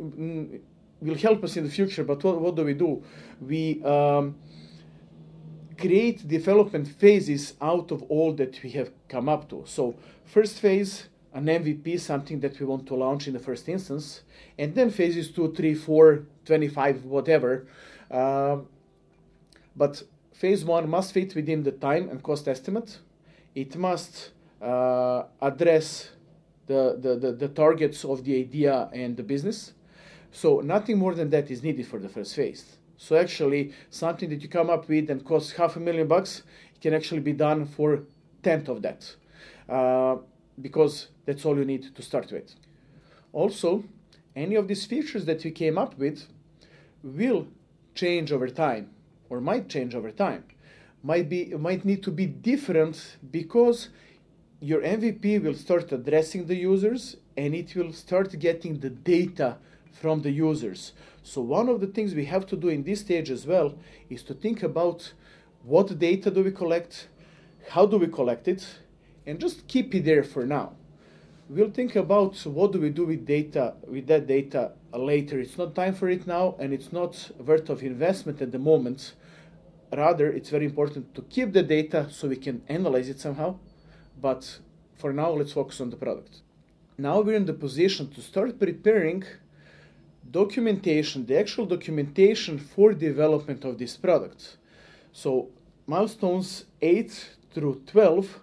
Mm, 0.02 0.61
will 1.00 1.16
help 1.19 1.45
us 1.45 1.57
in 1.59 1.64
the 1.64 1.71
future, 1.71 2.05
but 2.05 2.25
what, 2.25 2.40
what 2.40 2.55
do 2.55 2.64
we 2.64 2.73
do? 2.73 3.02
We 3.40 3.83
um, 3.85 4.35
create 5.78 6.26
development 6.26 6.88
phases 6.88 7.54
out 7.61 7.90
of 7.90 8.02
all 8.04 8.33
that 8.35 8.62
we 8.62 8.71
have 8.71 8.90
come 9.09 9.28
up 9.28 9.49
to. 9.50 9.62
So, 9.66 9.95
first 10.25 10.61
phase, 10.61 11.09
an 11.33 11.47
MVP, 11.47 12.00
something 12.00 12.40
that 12.40 12.59
we 12.59 12.66
want 12.66 12.87
to 12.87 12.95
launch 12.95 13.26
in 13.28 13.35
the 13.35 13.38
first 13.38 13.68
instance, 13.68 14.23
and 14.59 14.75
then 14.75 14.90
phases 14.90 15.30
2, 15.30 15.54
3, 15.54 15.75
4, 15.75 16.26
25, 16.45 17.04
whatever. 17.04 17.66
Uh, 18.11 18.59
but 19.76 20.02
phase 20.33 20.64
1 20.64 20.88
must 20.88 21.12
fit 21.12 21.35
within 21.35 21.62
the 21.62 21.73
time 21.73 22.09
and 22.09 22.23
cost 22.23 22.49
estimate. 22.49 22.99
It 23.54 23.76
must 23.76 24.30
uh, 24.62 25.25
address 25.40 26.11
the, 26.66 26.99
the, 26.99 27.16
the, 27.16 27.33
the 27.33 27.49
targets 27.49 28.04
of 28.04 28.25
the 28.25 28.38
idea 28.38 28.88
and 28.92 29.16
the 29.16 29.23
business. 29.23 29.75
So 30.33 30.61
nothing 30.61 30.99
more 30.99 31.14
than 31.14 31.30
that 31.30 31.50
is 31.50 31.62
needed 31.62 31.87
for 31.87 31.99
the 31.99 32.09
first 32.09 32.35
phase. 32.35 32.76
So 32.97 33.17
actually, 33.17 33.73
something 33.91 34.31
that 34.31 34.43
you 34.43 34.49
come 34.49 34.71
up 34.71 34.88
with 34.88 35.11
and 35.11 35.25
costs 35.25 35.53
half 35.53 35.76
a 35.76 35.81
million 35.81 36.09
bucks, 36.09 36.43
can 36.81 36.95
actually 36.95 37.21
be 37.21 37.33
done 37.33 37.67
for 37.67 38.05
tenth 38.43 38.69
of 38.69 38.83
that, 38.83 39.17
uh, 39.69 40.17
because 40.61 41.09
that's 41.25 41.45
all 41.45 41.57
you 41.57 41.65
need 41.65 41.95
to 41.95 42.03
start 42.03 42.31
with. 42.31 42.55
Also, 43.33 43.85
any 44.35 44.55
of 44.55 44.69
these 44.69 44.85
features 44.87 45.25
that 45.25 45.43
we 45.45 45.50
came 45.50 45.79
up 45.79 45.99
with 45.99 46.26
will 47.03 47.49
change 47.95 48.33
over 48.33 48.49
time, 48.49 48.91
or 49.31 49.41
might 49.41 49.69
change 49.69 49.95
over 49.95 50.11
time. 50.11 50.45
Might 51.03 51.29
be 51.29 51.47
might 51.55 51.85
need 51.85 52.03
to 52.03 52.11
be 52.11 52.26
different 52.26 53.17
because 53.31 53.91
your 54.61 54.81
MVP 54.81 55.43
will 55.43 55.55
start 55.55 55.93
addressing 55.93 56.47
the 56.47 56.57
users 56.57 57.17
and 57.37 57.55
it 57.55 57.76
will 57.76 57.93
start 57.93 58.37
getting 58.38 58.81
the 58.81 58.91
data 58.91 59.59
from 60.00 60.23
the 60.23 60.31
users. 60.31 60.93
So 61.23 61.41
one 61.41 61.69
of 61.69 61.81
the 61.81 61.87
things 61.87 62.15
we 62.15 62.26
have 62.26 62.47
to 62.47 62.57
do 62.57 62.69
in 62.69 62.85
this 62.85 63.00
stage 63.00 63.31
as 63.31 63.47
well 63.47 63.75
is 64.09 64.23
to 64.25 64.35
think 64.35 64.62
about 64.62 65.12
what 65.62 65.99
data 65.99 66.31
do 66.31 66.45
we 66.45 66.53
collect, 66.53 67.09
how 67.71 67.87
do 67.87 67.99
we 67.99 68.07
collect 68.07 68.47
it, 68.47 68.67
and 69.26 69.41
just 69.41 69.67
keep 69.67 69.95
it 69.95 70.05
there 70.05 70.23
for 70.23 70.47
now. 70.47 70.75
We'll 71.49 71.71
think 71.71 71.97
about 71.97 72.37
what 72.47 72.73
do 72.73 72.81
we 72.81 72.91
do 72.91 73.07
with 73.07 73.25
data 73.26 73.75
with 73.87 74.07
that 74.09 74.26
data 74.26 74.73
later. 74.93 75.41
It's 75.41 75.59
not 75.59 75.75
time 75.75 75.95
for 75.95 76.09
it 76.09 76.26
now, 76.26 76.57
and 76.59 76.73
it's 76.73 76.93
not 76.93 77.31
worth 77.38 77.71
of 77.71 77.83
investment 77.83 78.43
at 78.43 78.53
the 78.53 78.59
moment. 78.59 79.15
Rather, 79.93 80.31
it's 80.31 80.50
very 80.50 80.65
important 80.65 81.15
to 81.15 81.23
keep 81.23 81.53
the 81.53 81.62
data 81.62 82.09
so 82.11 82.29
we 82.29 82.37
can 82.37 82.62
analyze 82.69 83.09
it 83.09 83.21
somehow. 83.21 83.59
But 84.21 84.59
for 84.97 85.12
now, 85.12 85.31
let's 85.31 85.53
focus 85.53 85.81
on 85.81 85.91
the 85.91 85.97
product. 85.97 86.43
Now 86.99 87.21
we're 87.21 87.37
in 87.37 87.47
the 87.47 87.53
position 87.53 88.09
to 88.11 88.23
start 88.23 88.59
preparing 88.59 89.23
documentation, 90.30 91.26
the 91.26 91.38
actual 91.38 91.66
documentation 91.66 92.59
for 92.59 92.92
development 92.92 93.64
of 93.64 93.78
this 93.78 93.97
product. 93.97 94.56
So 95.12 95.49
milestones 95.87 96.64
8 96.83 97.37
through 97.52 97.83
12 97.87 98.40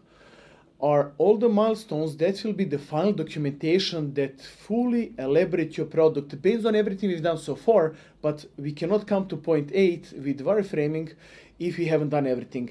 are 0.81 1.13
all 1.17 1.37
the 1.37 1.47
milestones 1.47 2.17
that 2.17 2.43
will 2.43 2.53
be 2.53 2.65
the 2.65 2.77
final 2.77 3.13
documentation 3.13 4.13
that 4.15 4.41
fully 4.41 5.13
elaborate 5.17 5.77
your 5.77 5.85
product 5.85 6.41
based 6.41 6.65
on 6.65 6.75
everything 6.75 7.09
we've 7.09 7.23
done 7.23 7.37
so 7.37 7.55
far, 7.55 7.95
but 8.21 8.45
we 8.57 8.73
cannot 8.73 9.07
come 9.07 9.25
to 9.27 9.37
point 9.37 9.71
8 9.73 10.13
with 10.17 10.39
wireframing 10.41 11.13
if 11.57 11.77
we 11.77 11.85
haven't 11.85 12.09
done 12.09 12.27
everything 12.27 12.69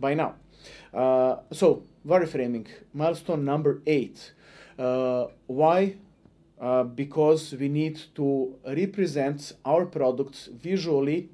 by 0.00 0.14
now. 0.14 0.34
Uh, 0.92 1.36
so, 1.52 1.84
wireframing, 2.04 2.66
milestone 2.92 3.44
number 3.44 3.82
8. 3.86 4.32
Uh, 4.76 5.26
why 5.46 5.94
uh, 6.60 6.84
because 6.84 7.52
we 7.54 7.68
need 7.68 8.00
to 8.14 8.54
represent 8.66 9.52
our 9.64 9.86
products 9.86 10.48
visually 10.52 11.30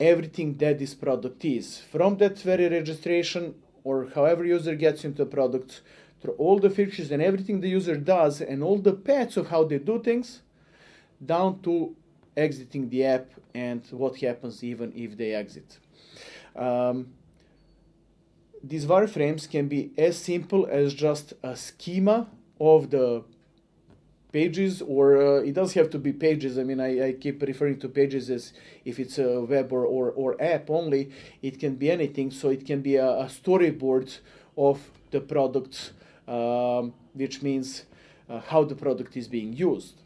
everything 0.00 0.56
that 0.56 0.78
this 0.78 0.94
product 0.94 1.44
is. 1.44 1.78
From 1.78 2.16
that 2.18 2.38
very 2.38 2.68
registration 2.68 3.54
or 3.84 4.08
however 4.14 4.44
user 4.44 4.74
gets 4.74 5.04
into 5.04 5.22
a 5.22 5.26
product 5.26 5.82
through 6.20 6.34
all 6.34 6.58
the 6.58 6.70
features 6.70 7.10
and 7.10 7.22
everything 7.22 7.60
the 7.60 7.68
user 7.68 7.96
does 7.96 8.40
and 8.40 8.62
all 8.62 8.78
the 8.78 8.92
paths 8.92 9.36
of 9.36 9.48
how 9.48 9.62
they 9.64 9.78
do 9.78 10.02
things 10.02 10.40
down 11.24 11.60
to 11.60 11.94
exiting 12.36 12.88
the 12.88 13.04
app 13.04 13.30
and 13.54 13.82
what 13.90 14.16
happens 14.16 14.64
even 14.64 14.92
if 14.96 15.16
they 15.16 15.32
exit. 15.32 15.78
Um, 16.56 17.08
these 18.62 18.86
wireframes 18.86 19.48
can 19.48 19.68
be 19.68 19.92
as 19.98 20.16
simple 20.16 20.66
as 20.66 20.94
just 20.94 21.34
a 21.42 21.54
schema 21.54 22.28
of 22.58 22.90
the 22.90 23.22
pages 24.34 24.82
or 24.82 25.04
uh, 25.16 25.48
it 25.48 25.54
doesn't 25.54 25.80
have 25.80 25.90
to 25.96 26.00
be 26.06 26.12
pages. 26.12 26.58
I 26.58 26.64
mean 26.64 26.80
I, 26.80 26.90
I, 27.06 27.12
keep 27.12 27.40
referring 27.52 27.78
to 27.84 27.88
pages 27.88 28.24
as 28.30 28.52
if 28.84 28.98
it's 28.98 29.18
a 29.18 29.30
web 29.52 29.72
or, 29.72 29.84
or, 29.96 30.10
or 30.10 30.30
app 30.42 30.68
only. 30.70 31.02
It 31.40 31.60
can 31.62 31.76
be 31.76 31.88
anything. 31.98 32.32
So 32.32 32.50
it 32.50 32.66
can 32.66 32.80
be 32.82 32.96
a, 32.96 33.10
a 33.26 33.28
storyboard 33.40 34.08
of 34.68 34.78
the 35.12 35.20
product 35.20 35.92
um, 36.26 36.92
which 37.12 37.42
means 37.42 37.84
uh, 38.28 38.40
how 38.50 38.64
the 38.64 38.74
product 38.74 39.16
is 39.16 39.28
being 39.28 39.52
used. 39.52 39.96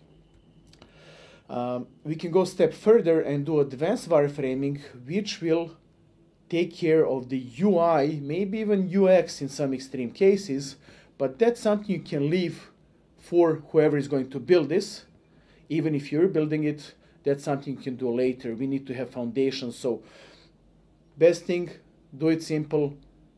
Um, 1.48 1.86
we 2.04 2.14
can 2.14 2.30
go 2.30 2.44
step 2.44 2.74
further 2.74 3.22
and 3.22 3.46
do 3.46 3.60
advanced 3.60 4.10
wireframing 4.10 4.76
which 5.06 5.40
will 5.40 5.76
take 6.50 6.74
care 6.74 7.06
of 7.06 7.30
the 7.32 7.40
ui 7.62 8.20
maybe 8.20 8.58
even 8.64 8.80
ux 8.98 9.40
in 9.44 9.48
some 9.48 9.72
extreme 9.78 10.10
cases 10.10 10.76
but 11.16 11.38
that's 11.38 11.60
something 11.60 11.90
you 11.96 12.00
can 12.00 12.28
leave 12.28 12.70
for 13.28 13.62
whoever 13.70 13.96
is 13.96 14.08
going 14.08 14.30
to 14.30 14.40
build 14.40 14.68
this. 14.70 15.04
Even 15.68 15.94
if 15.94 16.10
you're 16.10 16.28
building 16.28 16.64
it, 16.64 16.94
that's 17.24 17.44
something 17.44 17.74
you 17.74 17.82
can 17.82 17.96
do 17.96 18.10
later. 18.10 18.54
We 18.54 18.66
need 18.66 18.86
to 18.86 18.94
have 18.94 19.10
foundations. 19.10 19.76
So, 19.76 20.02
best 21.18 21.44
thing, 21.44 21.70
do 22.16 22.28
it 22.28 22.42
simple. 22.42 22.96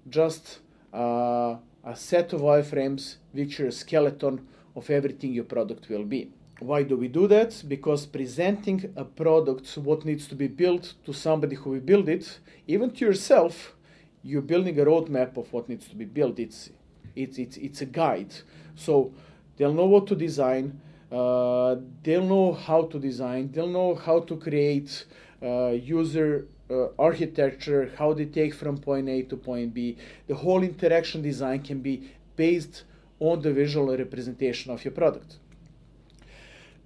Just 0.08 0.60
uh, 0.94 1.56
a 1.84 1.96
set 1.96 2.32
of 2.32 2.40
wireframes, 2.40 3.16
which 3.32 3.58
are 3.58 3.66
a 3.66 3.72
skeleton 3.72 4.46
of 4.76 4.88
everything 4.90 5.32
your 5.32 5.44
product 5.44 5.88
will 5.88 6.04
be. 6.04 6.30
Why 6.60 6.84
do 6.84 6.96
we 6.96 7.08
do 7.08 7.26
that? 7.26 7.62
Because 7.66 8.06
presenting 8.06 8.92
a 8.94 9.04
product, 9.04 9.76
what 9.78 10.04
needs 10.04 10.28
to 10.28 10.36
be 10.36 10.46
built 10.46 10.94
to 11.06 11.12
somebody 11.12 11.56
who 11.56 11.70
will 11.70 11.80
build 11.80 12.08
it, 12.08 12.38
even 12.68 12.90
to 12.92 13.04
yourself, 13.06 13.74
you're 14.22 14.42
building 14.42 14.78
a 14.78 14.84
roadmap 14.84 15.36
of 15.36 15.52
what 15.52 15.68
needs 15.68 15.88
to 15.88 15.96
be 15.96 16.04
built. 16.04 16.38
It's 16.38 16.70
it's 17.16 17.38
it's 17.38 17.56
it's 17.56 17.80
a 17.80 17.86
guide. 17.86 18.34
So 18.76 19.12
they'll 19.60 19.74
know 19.74 19.84
what 19.84 20.06
to 20.06 20.16
design. 20.16 20.80
Uh, 21.12 21.76
they'll 22.02 22.24
know 22.24 22.54
how 22.54 22.80
to 22.84 22.98
design. 22.98 23.52
They'll 23.52 23.74
know 23.80 23.94
how 23.94 24.20
to 24.20 24.34
create 24.36 25.04
uh, 25.42 25.72
user 25.98 26.46
uh, 26.70 26.86
architecture, 26.98 27.92
how 27.98 28.14
they 28.14 28.24
take 28.24 28.54
from 28.54 28.78
point 28.78 29.06
A 29.10 29.20
to 29.24 29.36
point 29.36 29.74
B. 29.74 29.98
The 30.28 30.34
whole 30.34 30.62
interaction 30.62 31.20
design 31.20 31.62
can 31.62 31.80
be 31.80 32.10
based 32.36 32.84
on 33.18 33.42
the 33.42 33.52
visual 33.52 33.94
representation 33.94 34.72
of 34.72 34.82
your 34.82 34.92
product. 34.92 35.36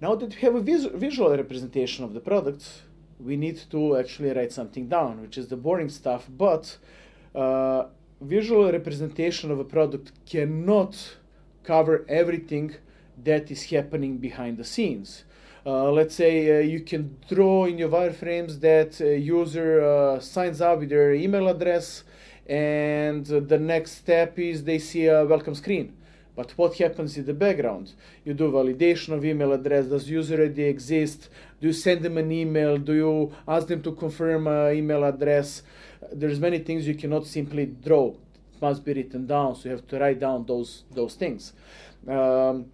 Now 0.01 0.15
that 0.15 0.35
we 0.35 0.41
have 0.41 0.55
a 0.55 0.59
vis- 0.59 0.89
visual 1.07 1.31
representation 1.43 2.03
of 2.03 2.13
the 2.13 2.19
product, 2.19 2.63
we 3.21 3.37
need 3.37 3.57
to 3.71 3.95
actually 3.95 4.31
write 4.31 4.51
something 4.51 4.89
down, 4.89 5.21
which 5.21 5.37
is 5.37 5.47
the 5.47 5.55
boring 5.55 5.87
stuff. 5.87 6.27
But 6.29 6.77
uh, 7.33 7.85
visual 8.19 8.69
representation 8.69 9.49
of 9.49 9.59
a 9.59 9.63
product 9.63 10.11
cannot 10.25 11.15
cover 11.65 12.05
everything 12.07 12.75
that 13.23 13.49
is 13.51 13.63
happening 13.63 14.17
behind 14.17 14.57
the 14.57 14.63
scenes. 14.63 15.23
Uh, 15.65 15.91
let's 15.91 16.13
say 16.13 16.57
uh, 16.57 16.59
you 16.61 16.81
can 16.81 17.17
draw 17.27 17.65
in 17.65 17.77
your 17.77 17.89
wireframes 17.89 18.59
that 18.59 19.01
a 19.01 19.17
user 19.17 19.81
uh, 19.83 20.19
signs 20.19 20.61
up 20.61 20.79
with 20.79 20.89
their 20.89 21.13
email 21.13 21.47
address 21.47 22.03
and 22.47 23.25
the 23.25 23.57
next 23.57 23.93
step 23.93 24.37
is 24.37 24.63
they 24.63 24.77
see 24.77 25.07
a 25.07 25.25
welcome 25.25 25.55
screen. 25.55 25.95
But 26.35 26.51
what 26.51 26.75
happens 26.75 27.17
in 27.17 27.25
the 27.25 27.33
background? 27.33 27.93
You 28.25 28.33
do 28.33 28.51
validation 28.51 29.13
of 29.13 29.23
email 29.23 29.53
address. 29.53 29.85
Does 29.87 30.09
user 30.09 30.35
already 30.35 30.63
exist? 30.63 31.29
Do 31.61 31.67
you 31.67 31.73
send 31.73 32.01
them 32.01 32.17
an 32.17 32.31
email? 32.31 32.77
Do 32.77 32.93
you 32.93 33.33
ask 33.47 33.67
them 33.67 33.81
to 33.83 33.93
confirm 33.93 34.47
an 34.47 34.75
email 34.75 35.03
address? 35.03 35.63
There's 36.11 36.39
many 36.39 36.59
things 36.59 36.87
you 36.87 36.95
cannot 36.95 37.25
simply 37.25 37.65
draw. 37.65 38.15
Must 38.61 38.83
be 38.83 38.93
written 38.93 39.27
down. 39.27 39.55
So 39.55 39.69
you 39.69 39.71
have 39.71 39.87
to 39.87 39.99
write 39.99 40.19
down 40.19 40.45
those 40.45 40.83
those 40.91 41.15
things. 41.15 41.53
Um, 42.07 42.65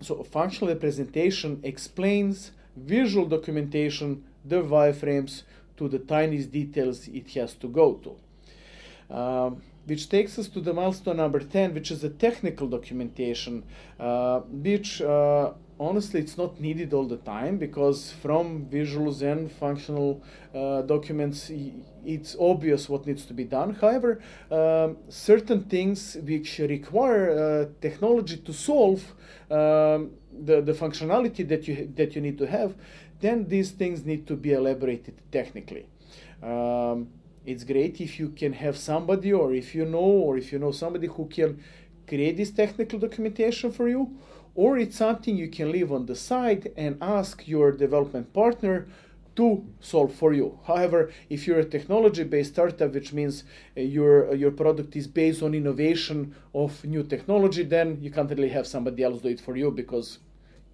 so 0.00 0.22
functional 0.22 0.72
representation 0.72 1.60
explains 1.62 2.52
visual 2.76 3.26
documentation, 3.26 4.24
the 4.44 4.62
wireframes, 4.62 5.42
to 5.76 5.88
the 5.88 5.98
tiniest 5.98 6.52
details 6.52 7.08
it 7.08 7.28
has 7.30 7.54
to 7.54 7.68
go 7.68 7.94
to. 8.04 9.14
Um, 9.14 9.62
which 9.86 10.08
takes 10.10 10.38
us 10.38 10.48
to 10.48 10.60
the 10.60 10.74
milestone 10.74 11.16
number 11.16 11.40
10, 11.40 11.72
which 11.72 11.90
is 11.90 12.02
the 12.02 12.10
technical 12.10 12.68
documentation, 12.68 13.64
uh, 13.98 14.40
which 14.40 15.00
uh, 15.00 15.52
honestly 15.80 16.20
it's 16.20 16.36
not 16.36 16.60
needed 16.60 16.92
all 16.92 17.04
the 17.04 17.18
time 17.18 17.56
because 17.56 18.12
from 18.22 18.66
visuals 18.66 19.22
and 19.22 19.50
functional 19.50 20.22
uh, 20.54 20.82
documents 20.82 21.50
it's 22.04 22.36
obvious 22.40 22.88
what 22.88 23.06
needs 23.06 23.24
to 23.24 23.34
be 23.34 23.44
done. 23.44 23.74
However 23.74 24.20
um, 24.50 24.96
certain 25.08 25.64
things 25.64 26.16
which 26.22 26.58
require 26.58 27.30
uh, 27.30 27.66
technology 27.80 28.38
to 28.38 28.52
solve 28.52 29.02
um, 29.50 30.10
the, 30.48 30.60
the 30.60 30.72
functionality 30.72 31.46
that 31.48 31.66
you 31.68 31.90
that 31.96 32.14
you 32.14 32.20
need 32.20 32.38
to 32.38 32.46
have 32.46 32.74
then 33.20 33.48
these 33.48 33.70
things 33.72 34.04
need 34.04 34.26
to 34.26 34.36
be 34.36 34.52
elaborated 34.52 35.20
technically. 35.32 35.86
Um, 36.42 37.08
it's 37.44 37.64
great 37.64 38.00
if 38.00 38.20
you 38.20 38.28
can 38.30 38.52
have 38.52 38.76
somebody 38.76 39.32
or 39.32 39.52
if 39.54 39.74
you 39.74 39.84
know 39.84 40.10
or 40.26 40.36
if 40.36 40.52
you 40.52 40.58
know 40.58 40.70
somebody 40.70 41.06
who 41.06 41.26
can 41.26 41.62
create 42.06 42.36
this 42.36 42.50
technical 42.50 42.98
documentation 42.98 43.72
for 43.72 43.88
you 43.88 44.16
or 44.58 44.76
it's 44.76 44.96
something 44.96 45.36
you 45.36 45.46
can 45.46 45.70
leave 45.70 45.92
on 45.92 46.06
the 46.06 46.16
side 46.16 46.72
and 46.76 46.98
ask 47.00 47.46
your 47.46 47.70
development 47.70 48.32
partner 48.32 48.88
to 49.36 49.64
solve 49.78 50.12
for 50.12 50.32
you. 50.32 50.58
However, 50.66 51.12
if 51.30 51.46
you're 51.46 51.60
a 51.60 51.64
technology-based 51.76 52.54
startup, 52.54 52.92
which 52.92 53.12
means 53.12 53.44
uh, 53.76 53.82
your 53.82 54.14
uh, 54.30 54.34
your 54.42 54.50
product 54.50 54.96
is 54.96 55.06
based 55.06 55.44
on 55.44 55.54
innovation 55.54 56.34
of 56.52 56.70
new 56.84 57.04
technology, 57.04 57.62
then 57.62 57.98
you 58.02 58.10
can't 58.10 58.30
really 58.30 58.48
have 58.48 58.66
somebody 58.66 59.04
else 59.04 59.22
do 59.22 59.28
it 59.28 59.40
for 59.40 59.54
you 59.56 59.70
because 59.70 60.18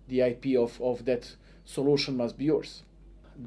the 0.08 0.22
IP 0.30 0.44
of, 0.56 0.80
of 0.80 1.04
that 1.04 1.36
solution 1.66 2.16
must 2.16 2.38
be 2.38 2.46
yours. 2.46 2.84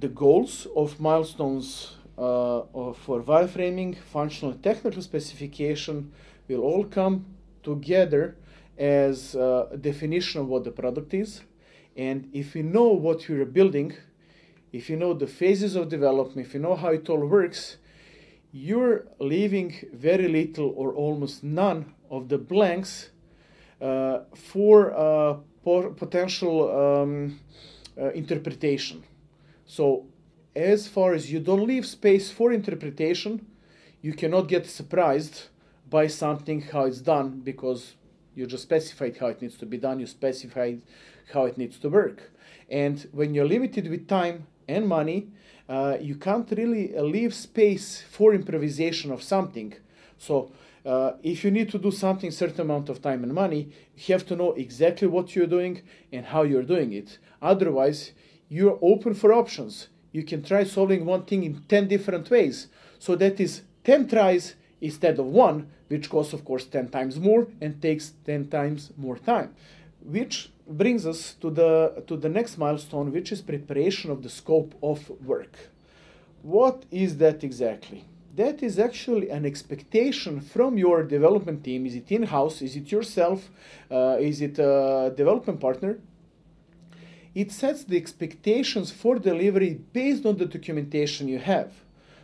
The 0.05 0.11
goals 0.23 0.67
of 0.75 0.99
milestones 0.99 1.97
uh, 2.15 2.93
for 3.03 3.23
wireframing, 3.31 3.97
functional 4.17 4.53
technical 4.69 5.01
specification 5.01 6.11
will 6.47 6.61
all 6.61 6.83
come 6.83 7.25
together 7.63 8.35
as 8.77 9.35
a 9.35 9.77
definition 9.79 10.41
of 10.41 10.47
what 10.47 10.63
the 10.63 10.71
product 10.71 11.13
is. 11.13 11.41
And 11.95 12.29
if 12.33 12.55
you 12.55 12.63
know 12.63 12.89
what 12.89 13.27
you're 13.27 13.45
building, 13.45 13.95
if 14.71 14.89
you 14.89 14.97
know 14.97 15.13
the 15.13 15.27
phases 15.27 15.75
of 15.75 15.89
development, 15.89 16.47
if 16.47 16.53
you 16.53 16.59
know 16.59 16.75
how 16.75 16.89
it 16.89 17.09
all 17.09 17.25
works, 17.25 17.77
you're 18.51 19.07
leaving 19.19 19.75
very 19.93 20.27
little 20.27 20.73
or 20.75 20.93
almost 20.93 21.43
none 21.43 21.93
of 22.09 22.29
the 22.29 22.37
blanks 22.37 23.09
uh, 23.81 24.19
for 24.35 24.93
uh, 24.95 25.37
potential 25.95 26.55
um, 26.71 27.39
uh, 27.99 28.11
interpretation. 28.11 29.03
So, 29.65 30.05
as 30.55 30.87
far 30.87 31.13
as 31.13 31.31
you 31.31 31.39
don't 31.39 31.67
leave 31.67 31.85
space 31.85 32.31
for 32.31 32.51
interpretation, 32.51 33.45
you 34.01 34.13
cannot 34.13 34.47
get 34.47 34.65
surprised 34.65 35.49
by 35.89 36.07
something 36.07 36.61
how 36.61 36.85
it's 36.85 37.01
done 37.01 37.41
because 37.41 37.96
you 38.37 38.45
just 38.45 38.63
specified 38.63 39.17
how 39.17 39.27
it 39.27 39.41
needs 39.41 39.57
to 39.57 39.65
be 39.65 39.77
done, 39.77 39.99
you 39.99 40.05
specified 40.05 40.81
how 41.33 41.45
it 41.45 41.57
needs 41.57 41.79
to 41.79 41.89
work. 41.89 42.31
And 42.69 43.07
when 43.11 43.33
you're 43.33 43.47
limited 43.47 43.89
with 43.89 44.07
time 44.07 44.45
and 44.67 44.87
money, 44.87 45.29
uh, 45.67 45.97
you 45.99 46.15
can't 46.15 46.49
really 46.51 46.93
leave 46.99 47.33
space 47.33 48.03
for 48.09 48.35
improvisation 48.35 49.11
of 49.11 49.23
something. 49.23 49.73
So, 50.19 50.51
uh, 50.85 51.13
if 51.21 51.43
you 51.43 51.51
need 51.51 51.69
to 51.71 51.79
do 51.79 51.91
something 51.91 52.31
certain 52.31 52.61
amount 52.61 52.89
of 52.89 53.01
time 53.01 53.23
and 53.23 53.33
money, 53.33 53.71
you 53.95 54.13
have 54.13 54.25
to 54.27 54.35
know 54.35 54.53
exactly 54.53 55.07
what 55.07 55.35
you're 55.35 55.47
doing 55.47 55.81
and 56.13 56.25
how 56.27 56.43
you're 56.43 56.63
doing 56.63 56.93
it. 56.93 57.17
Otherwise, 57.41 58.11
you're 58.47 58.79
open 58.81 59.13
for 59.13 59.33
options. 59.33 59.89
You 60.11 60.23
can 60.23 60.43
try 60.43 60.63
solving 60.63 61.05
one 61.05 61.25
thing 61.25 61.43
in 61.43 61.63
10 61.67 61.87
different 61.87 62.29
ways. 62.29 62.67
So 62.99 63.15
that 63.15 63.39
is 63.39 63.63
10 63.83 64.07
tries 64.07 64.55
instead 64.81 65.19
of 65.19 65.25
one, 65.25 65.69
which 65.87 66.09
costs, 66.09 66.33
of 66.33 66.43
course, 66.45 66.65
10 66.65 66.89
times 66.89 67.19
more 67.19 67.47
and 67.61 67.81
takes 67.81 68.13
10 68.25 68.49
times 68.49 68.91
more 68.97 69.17
time. 69.17 69.53
Which 70.01 70.51
brings 70.67 71.05
us 71.05 71.33
to 71.41 71.49
the, 71.49 72.03
to 72.07 72.17
the 72.17 72.29
next 72.29 72.57
milestone, 72.57 73.11
which 73.11 73.31
is 73.31 73.41
preparation 73.41 74.11
of 74.11 74.23
the 74.23 74.29
scope 74.29 74.75
of 74.83 75.09
work. 75.25 75.69
What 76.41 76.85
is 76.91 77.17
that 77.17 77.43
exactly? 77.43 78.05
That 78.35 78.61
is 78.61 78.77
actually 78.77 79.29
an 79.29 79.45
expectation 79.45 80.41
from 80.41 80.77
your 80.77 81.03
development 81.03 81.63
team. 81.63 81.85
Is 81.87 81.95
it 81.95 82.11
in 82.11 82.23
house? 82.23 82.61
Is 82.61 82.75
it 82.75 82.91
yourself? 82.91 83.49
Uh, 83.89 84.17
is 84.19 84.41
it 84.41 84.59
a 84.59 85.11
development 85.15 85.59
partner? 85.59 85.97
It 87.33 87.51
sets 87.51 87.83
the 87.83 87.97
expectations 87.97 88.91
for 88.91 89.17
delivery 89.17 89.79
based 89.93 90.25
on 90.25 90.37
the 90.37 90.45
documentation 90.45 91.27
you 91.27 91.39
have. 91.39 91.71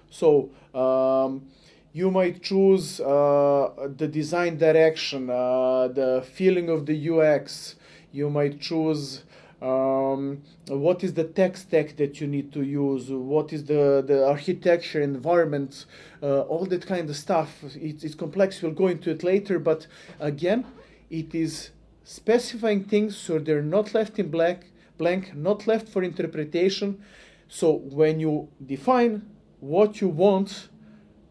So, 0.09 0.51
um, 0.75 1.47
you 1.93 2.09
might 2.09 2.41
choose 2.41 2.99
uh, 2.99 3.69
the 3.97 4.07
design 4.07 4.57
direction, 4.57 5.29
uh, 5.29 5.87
the 5.87 6.25
feeling 6.33 6.69
of 6.69 6.87
the 6.87 7.09
UX. 7.09 7.75
You 8.11 8.31
might 8.31 8.59
choose 8.59 9.23
um, 9.61 10.41
what 10.67 11.03
is 11.03 11.13
the 11.13 11.23
tech 11.23 11.55
stack 11.55 11.95
that 11.97 12.19
you 12.19 12.25
need 12.25 12.51
to 12.53 12.63
use, 12.63 13.09
what 13.09 13.53
is 13.53 13.63
the, 13.65 14.03
the 14.05 14.27
architecture, 14.27 15.01
environment, 15.01 15.85
uh, 16.21 16.41
all 16.41 16.65
that 16.65 16.85
kind 16.85 17.09
of 17.09 17.15
stuff. 17.15 17.63
It, 17.75 18.03
it's 18.03 18.15
complex, 18.15 18.61
we'll 18.61 18.71
go 18.71 18.87
into 18.87 19.11
it 19.11 19.23
later, 19.23 19.59
but 19.59 19.85
again, 20.19 20.65
it 21.11 21.35
is 21.35 21.69
specifying 22.03 22.83
things 22.83 23.15
so 23.15 23.37
they're 23.37 23.61
not 23.61 23.93
left 23.93 24.17
in 24.17 24.29
black, 24.29 24.65
blank, 24.97 25.35
not 25.35 25.67
left 25.67 25.87
for 25.87 26.01
interpretation. 26.01 27.01
So 27.47 27.71
when 27.71 28.19
you 28.19 28.49
define 28.65 29.29
what 29.59 30.01
you 30.01 30.09
want, 30.09 30.69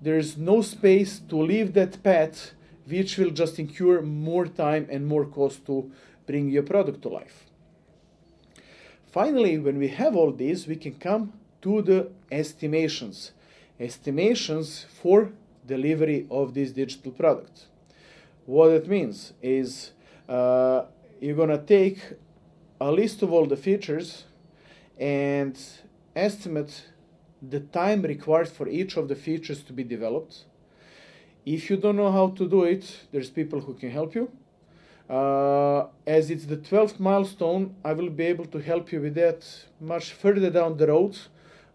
there 0.02 0.18
is 0.18 0.36
no 0.36 0.62
space 0.62 1.20
to 1.28 1.36
leave 1.36 1.74
that 1.74 2.02
path, 2.02 2.52
which 2.86 3.16
will 3.16 3.30
just 3.30 3.58
incur 3.58 4.02
more 4.02 4.46
time 4.46 4.88
and 4.90 5.06
more 5.06 5.24
cost 5.24 5.64
to 5.66 5.90
bring 6.26 6.50
your 6.50 6.64
product 6.64 7.02
to 7.02 7.08
life. 7.08 7.46
Finally, 9.06 9.58
when 9.58 9.78
we 9.78 9.88
have 9.88 10.16
all 10.16 10.32
this, 10.32 10.66
we 10.66 10.74
can 10.74 10.94
come 10.94 11.32
to 11.60 11.82
the 11.82 12.10
estimations. 12.32 13.32
Estimations 13.78 14.86
for 15.00 15.30
delivery 15.66 16.26
of 16.30 16.54
this 16.54 16.72
digital 16.72 17.12
product. 17.12 17.66
What 18.46 18.70
it 18.70 18.88
means 18.88 19.32
is 19.40 19.92
uh, 20.28 20.84
you're 21.20 21.36
gonna 21.36 21.58
take 21.58 21.98
a 22.80 22.90
list 22.90 23.22
of 23.22 23.32
all 23.32 23.46
the 23.46 23.56
features 23.56 24.24
and 24.98 25.56
estimate 26.16 26.86
the 27.50 27.60
time 27.60 28.02
required 28.02 28.48
for 28.48 28.68
each 28.68 28.96
of 28.96 29.08
the 29.08 29.16
features 29.16 29.62
to 29.64 29.72
be 29.72 29.82
developed. 29.82 30.44
If 31.44 31.68
you 31.68 31.76
don't 31.76 31.96
know 31.96 32.12
how 32.12 32.28
to 32.28 32.48
do 32.48 32.62
it, 32.62 33.00
there's 33.10 33.30
people 33.30 33.60
who 33.60 33.74
can 33.74 33.90
help 33.90 34.14
you. 34.14 34.30
Uh, 35.10 35.86
as 36.06 36.30
it's 36.30 36.46
the 36.46 36.56
12th 36.56 37.00
milestone, 37.00 37.74
I 37.84 37.92
will 37.92 38.10
be 38.10 38.24
able 38.26 38.46
to 38.46 38.58
help 38.58 38.92
you 38.92 39.00
with 39.00 39.16
that 39.16 39.44
much 39.80 40.12
further 40.12 40.50
down 40.50 40.76
the 40.76 40.86
road. 40.86 41.18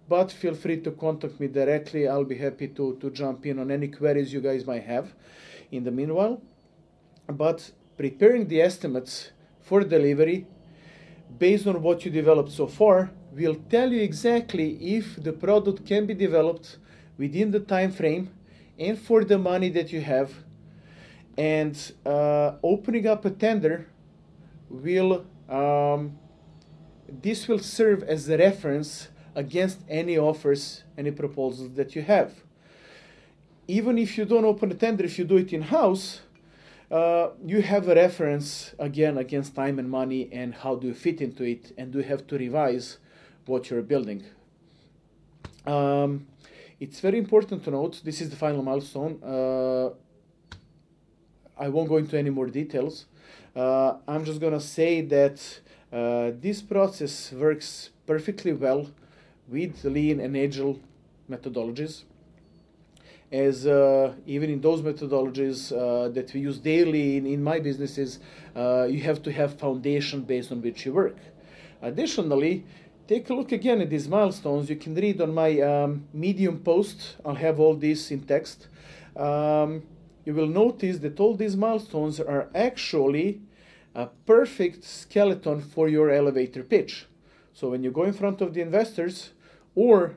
But 0.07 0.31
feel 0.31 0.55
free 0.55 0.79
to 0.81 0.91
contact 0.91 1.37
me 1.39 1.47
directly. 1.47 2.07
I'll 2.07 2.23
be 2.23 2.37
happy 2.37 2.69
to, 2.69 2.95
to 3.01 3.11
jump 3.11 3.45
in 3.45 3.59
on 3.59 3.69
any 3.69 3.89
queries 3.89 4.31
you 4.31 4.39
guys 4.39 4.65
might 4.65 4.83
have 4.83 5.13
in 5.69 5.83
the 5.83 5.91
meanwhile. 5.91 6.41
But 7.29 7.71
preparing 7.97 8.47
the 8.47 8.61
estimates 8.61 9.31
for 9.59 9.83
delivery 9.83 10.47
based 11.37 11.67
on 11.67 11.81
what 11.81 12.05
you 12.05 12.11
developed 12.11 12.51
so 12.51 12.67
far 12.67 13.11
will 13.37 13.55
tell 13.69 13.91
you 13.91 14.01
exactly 14.01 14.69
if 14.97 15.21
the 15.23 15.31
product 15.31 15.85
can 15.85 16.05
be 16.05 16.13
developed 16.13 16.77
within 17.17 17.51
the 17.51 17.59
time 17.59 17.91
frame 17.91 18.29
and 18.79 18.97
for 18.97 19.23
the 19.23 19.37
money 19.37 19.69
that 19.69 19.91
you 19.91 20.01
have. 20.01 20.31
And 21.37 21.75
uh, 22.05 22.53
opening 22.63 23.05
up 23.07 23.25
a 23.25 23.29
tender 23.29 23.87
will 24.69 25.25
um, 25.47 26.17
this 27.09 27.47
will 27.47 27.59
serve 27.59 28.03
as 28.03 28.27
a 28.27 28.37
reference 28.37 29.09
against 29.35 29.79
any 29.87 30.17
offers 30.17 30.83
any 30.97 31.11
proposals 31.11 31.71
that 31.75 31.95
you 31.95 32.01
have. 32.01 32.33
Even 33.67 33.97
if 33.97 34.17
you 34.17 34.25
don't 34.25 34.45
open 34.45 34.71
a 34.71 34.75
tender 34.75 35.03
if 35.05 35.19
you 35.19 35.25
do 35.25 35.37
it 35.37 35.53
in 35.53 35.61
house 35.61 36.21
uh, 36.89 37.29
you 37.45 37.61
have 37.61 37.87
a 37.87 37.95
reference 37.95 38.73
again 38.79 39.17
against 39.17 39.53
time 39.53 39.77
and 39.77 39.89
money 39.89 40.29
and 40.31 40.55
how 40.55 40.73
do 40.75 40.87
you 40.87 40.93
fit 40.93 41.21
into 41.21 41.43
it 41.43 41.73
and 41.77 41.91
do 41.91 41.99
you 41.99 42.05
have 42.05 42.25
to 42.25 42.37
revise 42.37 42.97
what 43.47 43.69
you're 43.69 43.81
building 43.81 44.23
um, 45.65 46.27
it's 46.79 46.99
very 46.99 47.17
important 47.17 47.63
to 47.63 47.71
note 47.71 48.01
this 48.03 48.21
is 48.21 48.29
the 48.29 48.35
final 48.35 48.63
milestone 48.63 49.21
uh, 49.23 49.89
I 51.59 51.69
won't 51.69 51.89
go 51.89 51.97
into 51.97 52.17
any 52.17 52.29
more 52.29 52.47
details. 52.47 53.05
Uh, 53.55 53.95
I'm 54.07 54.25
just 54.25 54.39
gonna 54.39 54.59
say 54.59 55.01
that 55.01 55.59
uh, 55.91 56.31
this 56.39 56.61
process 56.61 57.31
works 57.31 57.89
perfectly 58.05 58.53
well 58.53 58.91
with 59.47 59.83
lean 59.83 60.19
and 60.19 60.37
agile 60.37 60.79
methodologies. 61.29 62.03
As 63.31 63.65
uh, 63.65 64.13
even 64.25 64.49
in 64.49 64.61
those 64.61 64.81
methodologies 64.81 65.71
uh, 65.71 66.09
that 66.09 66.33
we 66.33 66.41
use 66.41 66.59
daily 66.59 67.17
in, 67.17 67.25
in 67.25 67.43
my 67.43 67.59
businesses, 67.59 68.19
uh, 68.55 68.87
you 68.89 69.01
have 69.01 69.21
to 69.23 69.31
have 69.31 69.57
foundation 69.59 70.21
based 70.21 70.51
on 70.51 70.61
which 70.61 70.85
you 70.85 70.93
work. 70.93 71.17
Additionally, 71.81 72.63
take 73.07 73.29
a 73.29 73.33
look 73.33 73.51
again 73.51 73.81
at 73.81 73.89
these 73.89 74.07
milestones. 74.07 74.69
You 74.69 74.75
can 74.75 74.93
read 74.93 75.21
on 75.21 75.33
my 75.33 75.59
um, 75.61 76.07
Medium 76.13 76.59
post. 76.59 77.15
I'll 77.25 77.35
have 77.35 77.59
all 77.59 77.75
this 77.75 78.11
in 78.11 78.21
text. 78.21 78.67
Um, 79.15 79.83
you 80.25 80.33
will 80.33 80.47
notice 80.47 80.99
that 80.99 81.19
all 81.19 81.35
these 81.35 81.55
milestones 81.55 82.19
are 82.19 82.49
actually 82.53 83.41
a 83.95 84.07
perfect 84.25 84.83
skeleton 84.83 85.61
for 85.61 85.87
your 85.87 86.11
elevator 86.11 86.63
pitch. 86.63 87.05
So 87.53 87.69
when 87.69 87.81
you 87.83 87.91
go 87.91 88.03
in 88.03 88.13
front 88.13 88.41
of 88.41 88.53
the 88.53 88.61
investors 88.61 89.31
or 89.73 90.15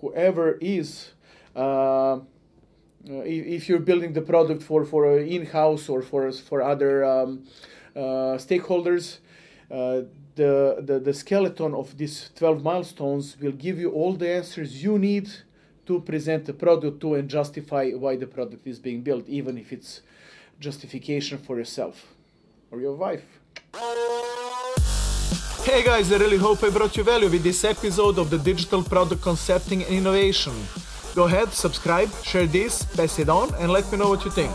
whoever 0.00 0.52
is, 0.60 1.10
uh, 1.56 2.20
if 3.04 3.68
you're 3.68 3.80
building 3.80 4.12
the 4.12 4.22
product 4.22 4.62
for, 4.62 4.84
for 4.84 5.18
in-house 5.18 5.88
or 5.88 6.02
for, 6.02 6.30
for 6.30 6.62
other 6.62 7.04
um, 7.04 7.44
uh, 7.96 8.38
stakeholders, 8.38 9.18
uh, 9.70 10.02
the, 10.38 10.76
the, 10.88 11.00
the 11.00 11.12
skeleton 11.12 11.74
of 11.74 11.98
these 11.98 12.30
12 12.36 12.62
milestones 12.62 13.36
will 13.40 13.56
give 13.66 13.78
you 13.78 13.90
all 13.90 14.12
the 14.14 14.30
answers 14.30 14.82
you 14.82 14.98
need 14.98 15.28
to 15.84 16.00
present 16.00 16.46
the 16.46 16.52
product 16.52 17.00
to 17.00 17.14
and 17.16 17.28
justify 17.28 17.90
why 17.90 18.14
the 18.16 18.26
product 18.26 18.66
is 18.66 18.78
being 18.78 19.00
built, 19.02 19.24
even 19.28 19.58
if 19.58 19.72
it's 19.72 20.00
justification 20.60 21.38
for 21.38 21.58
yourself 21.58 22.06
or 22.70 22.80
your 22.80 22.94
wife. 22.94 23.26
Hey 25.64 25.82
guys, 25.82 26.12
I 26.12 26.18
really 26.18 26.38
hope 26.38 26.62
I 26.62 26.70
brought 26.70 26.96
you 26.96 27.02
value 27.02 27.28
with 27.28 27.42
this 27.42 27.64
episode 27.64 28.16
of 28.18 28.30
the 28.30 28.38
Digital 28.38 28.82
Product 28.82 29.20
Concepting 29.20 29.82
and 29.82 29.92
Innovation. 29.92 30.54
Go 31.14 31.24
ahead, 31.24 31.52
subscribe, 31.52 32.10
share 32.22 32.46
this, 32.46 32.84
pass 32.96 33.18
it 33.18 33.28
on, 33.28 33.52
and 33.56 33.72
let 33.72 33.90
me 33.90 33.98
know 33.98 34.10
what 34.10 34.24
you 34.24 34.30
think. 34.30 34.52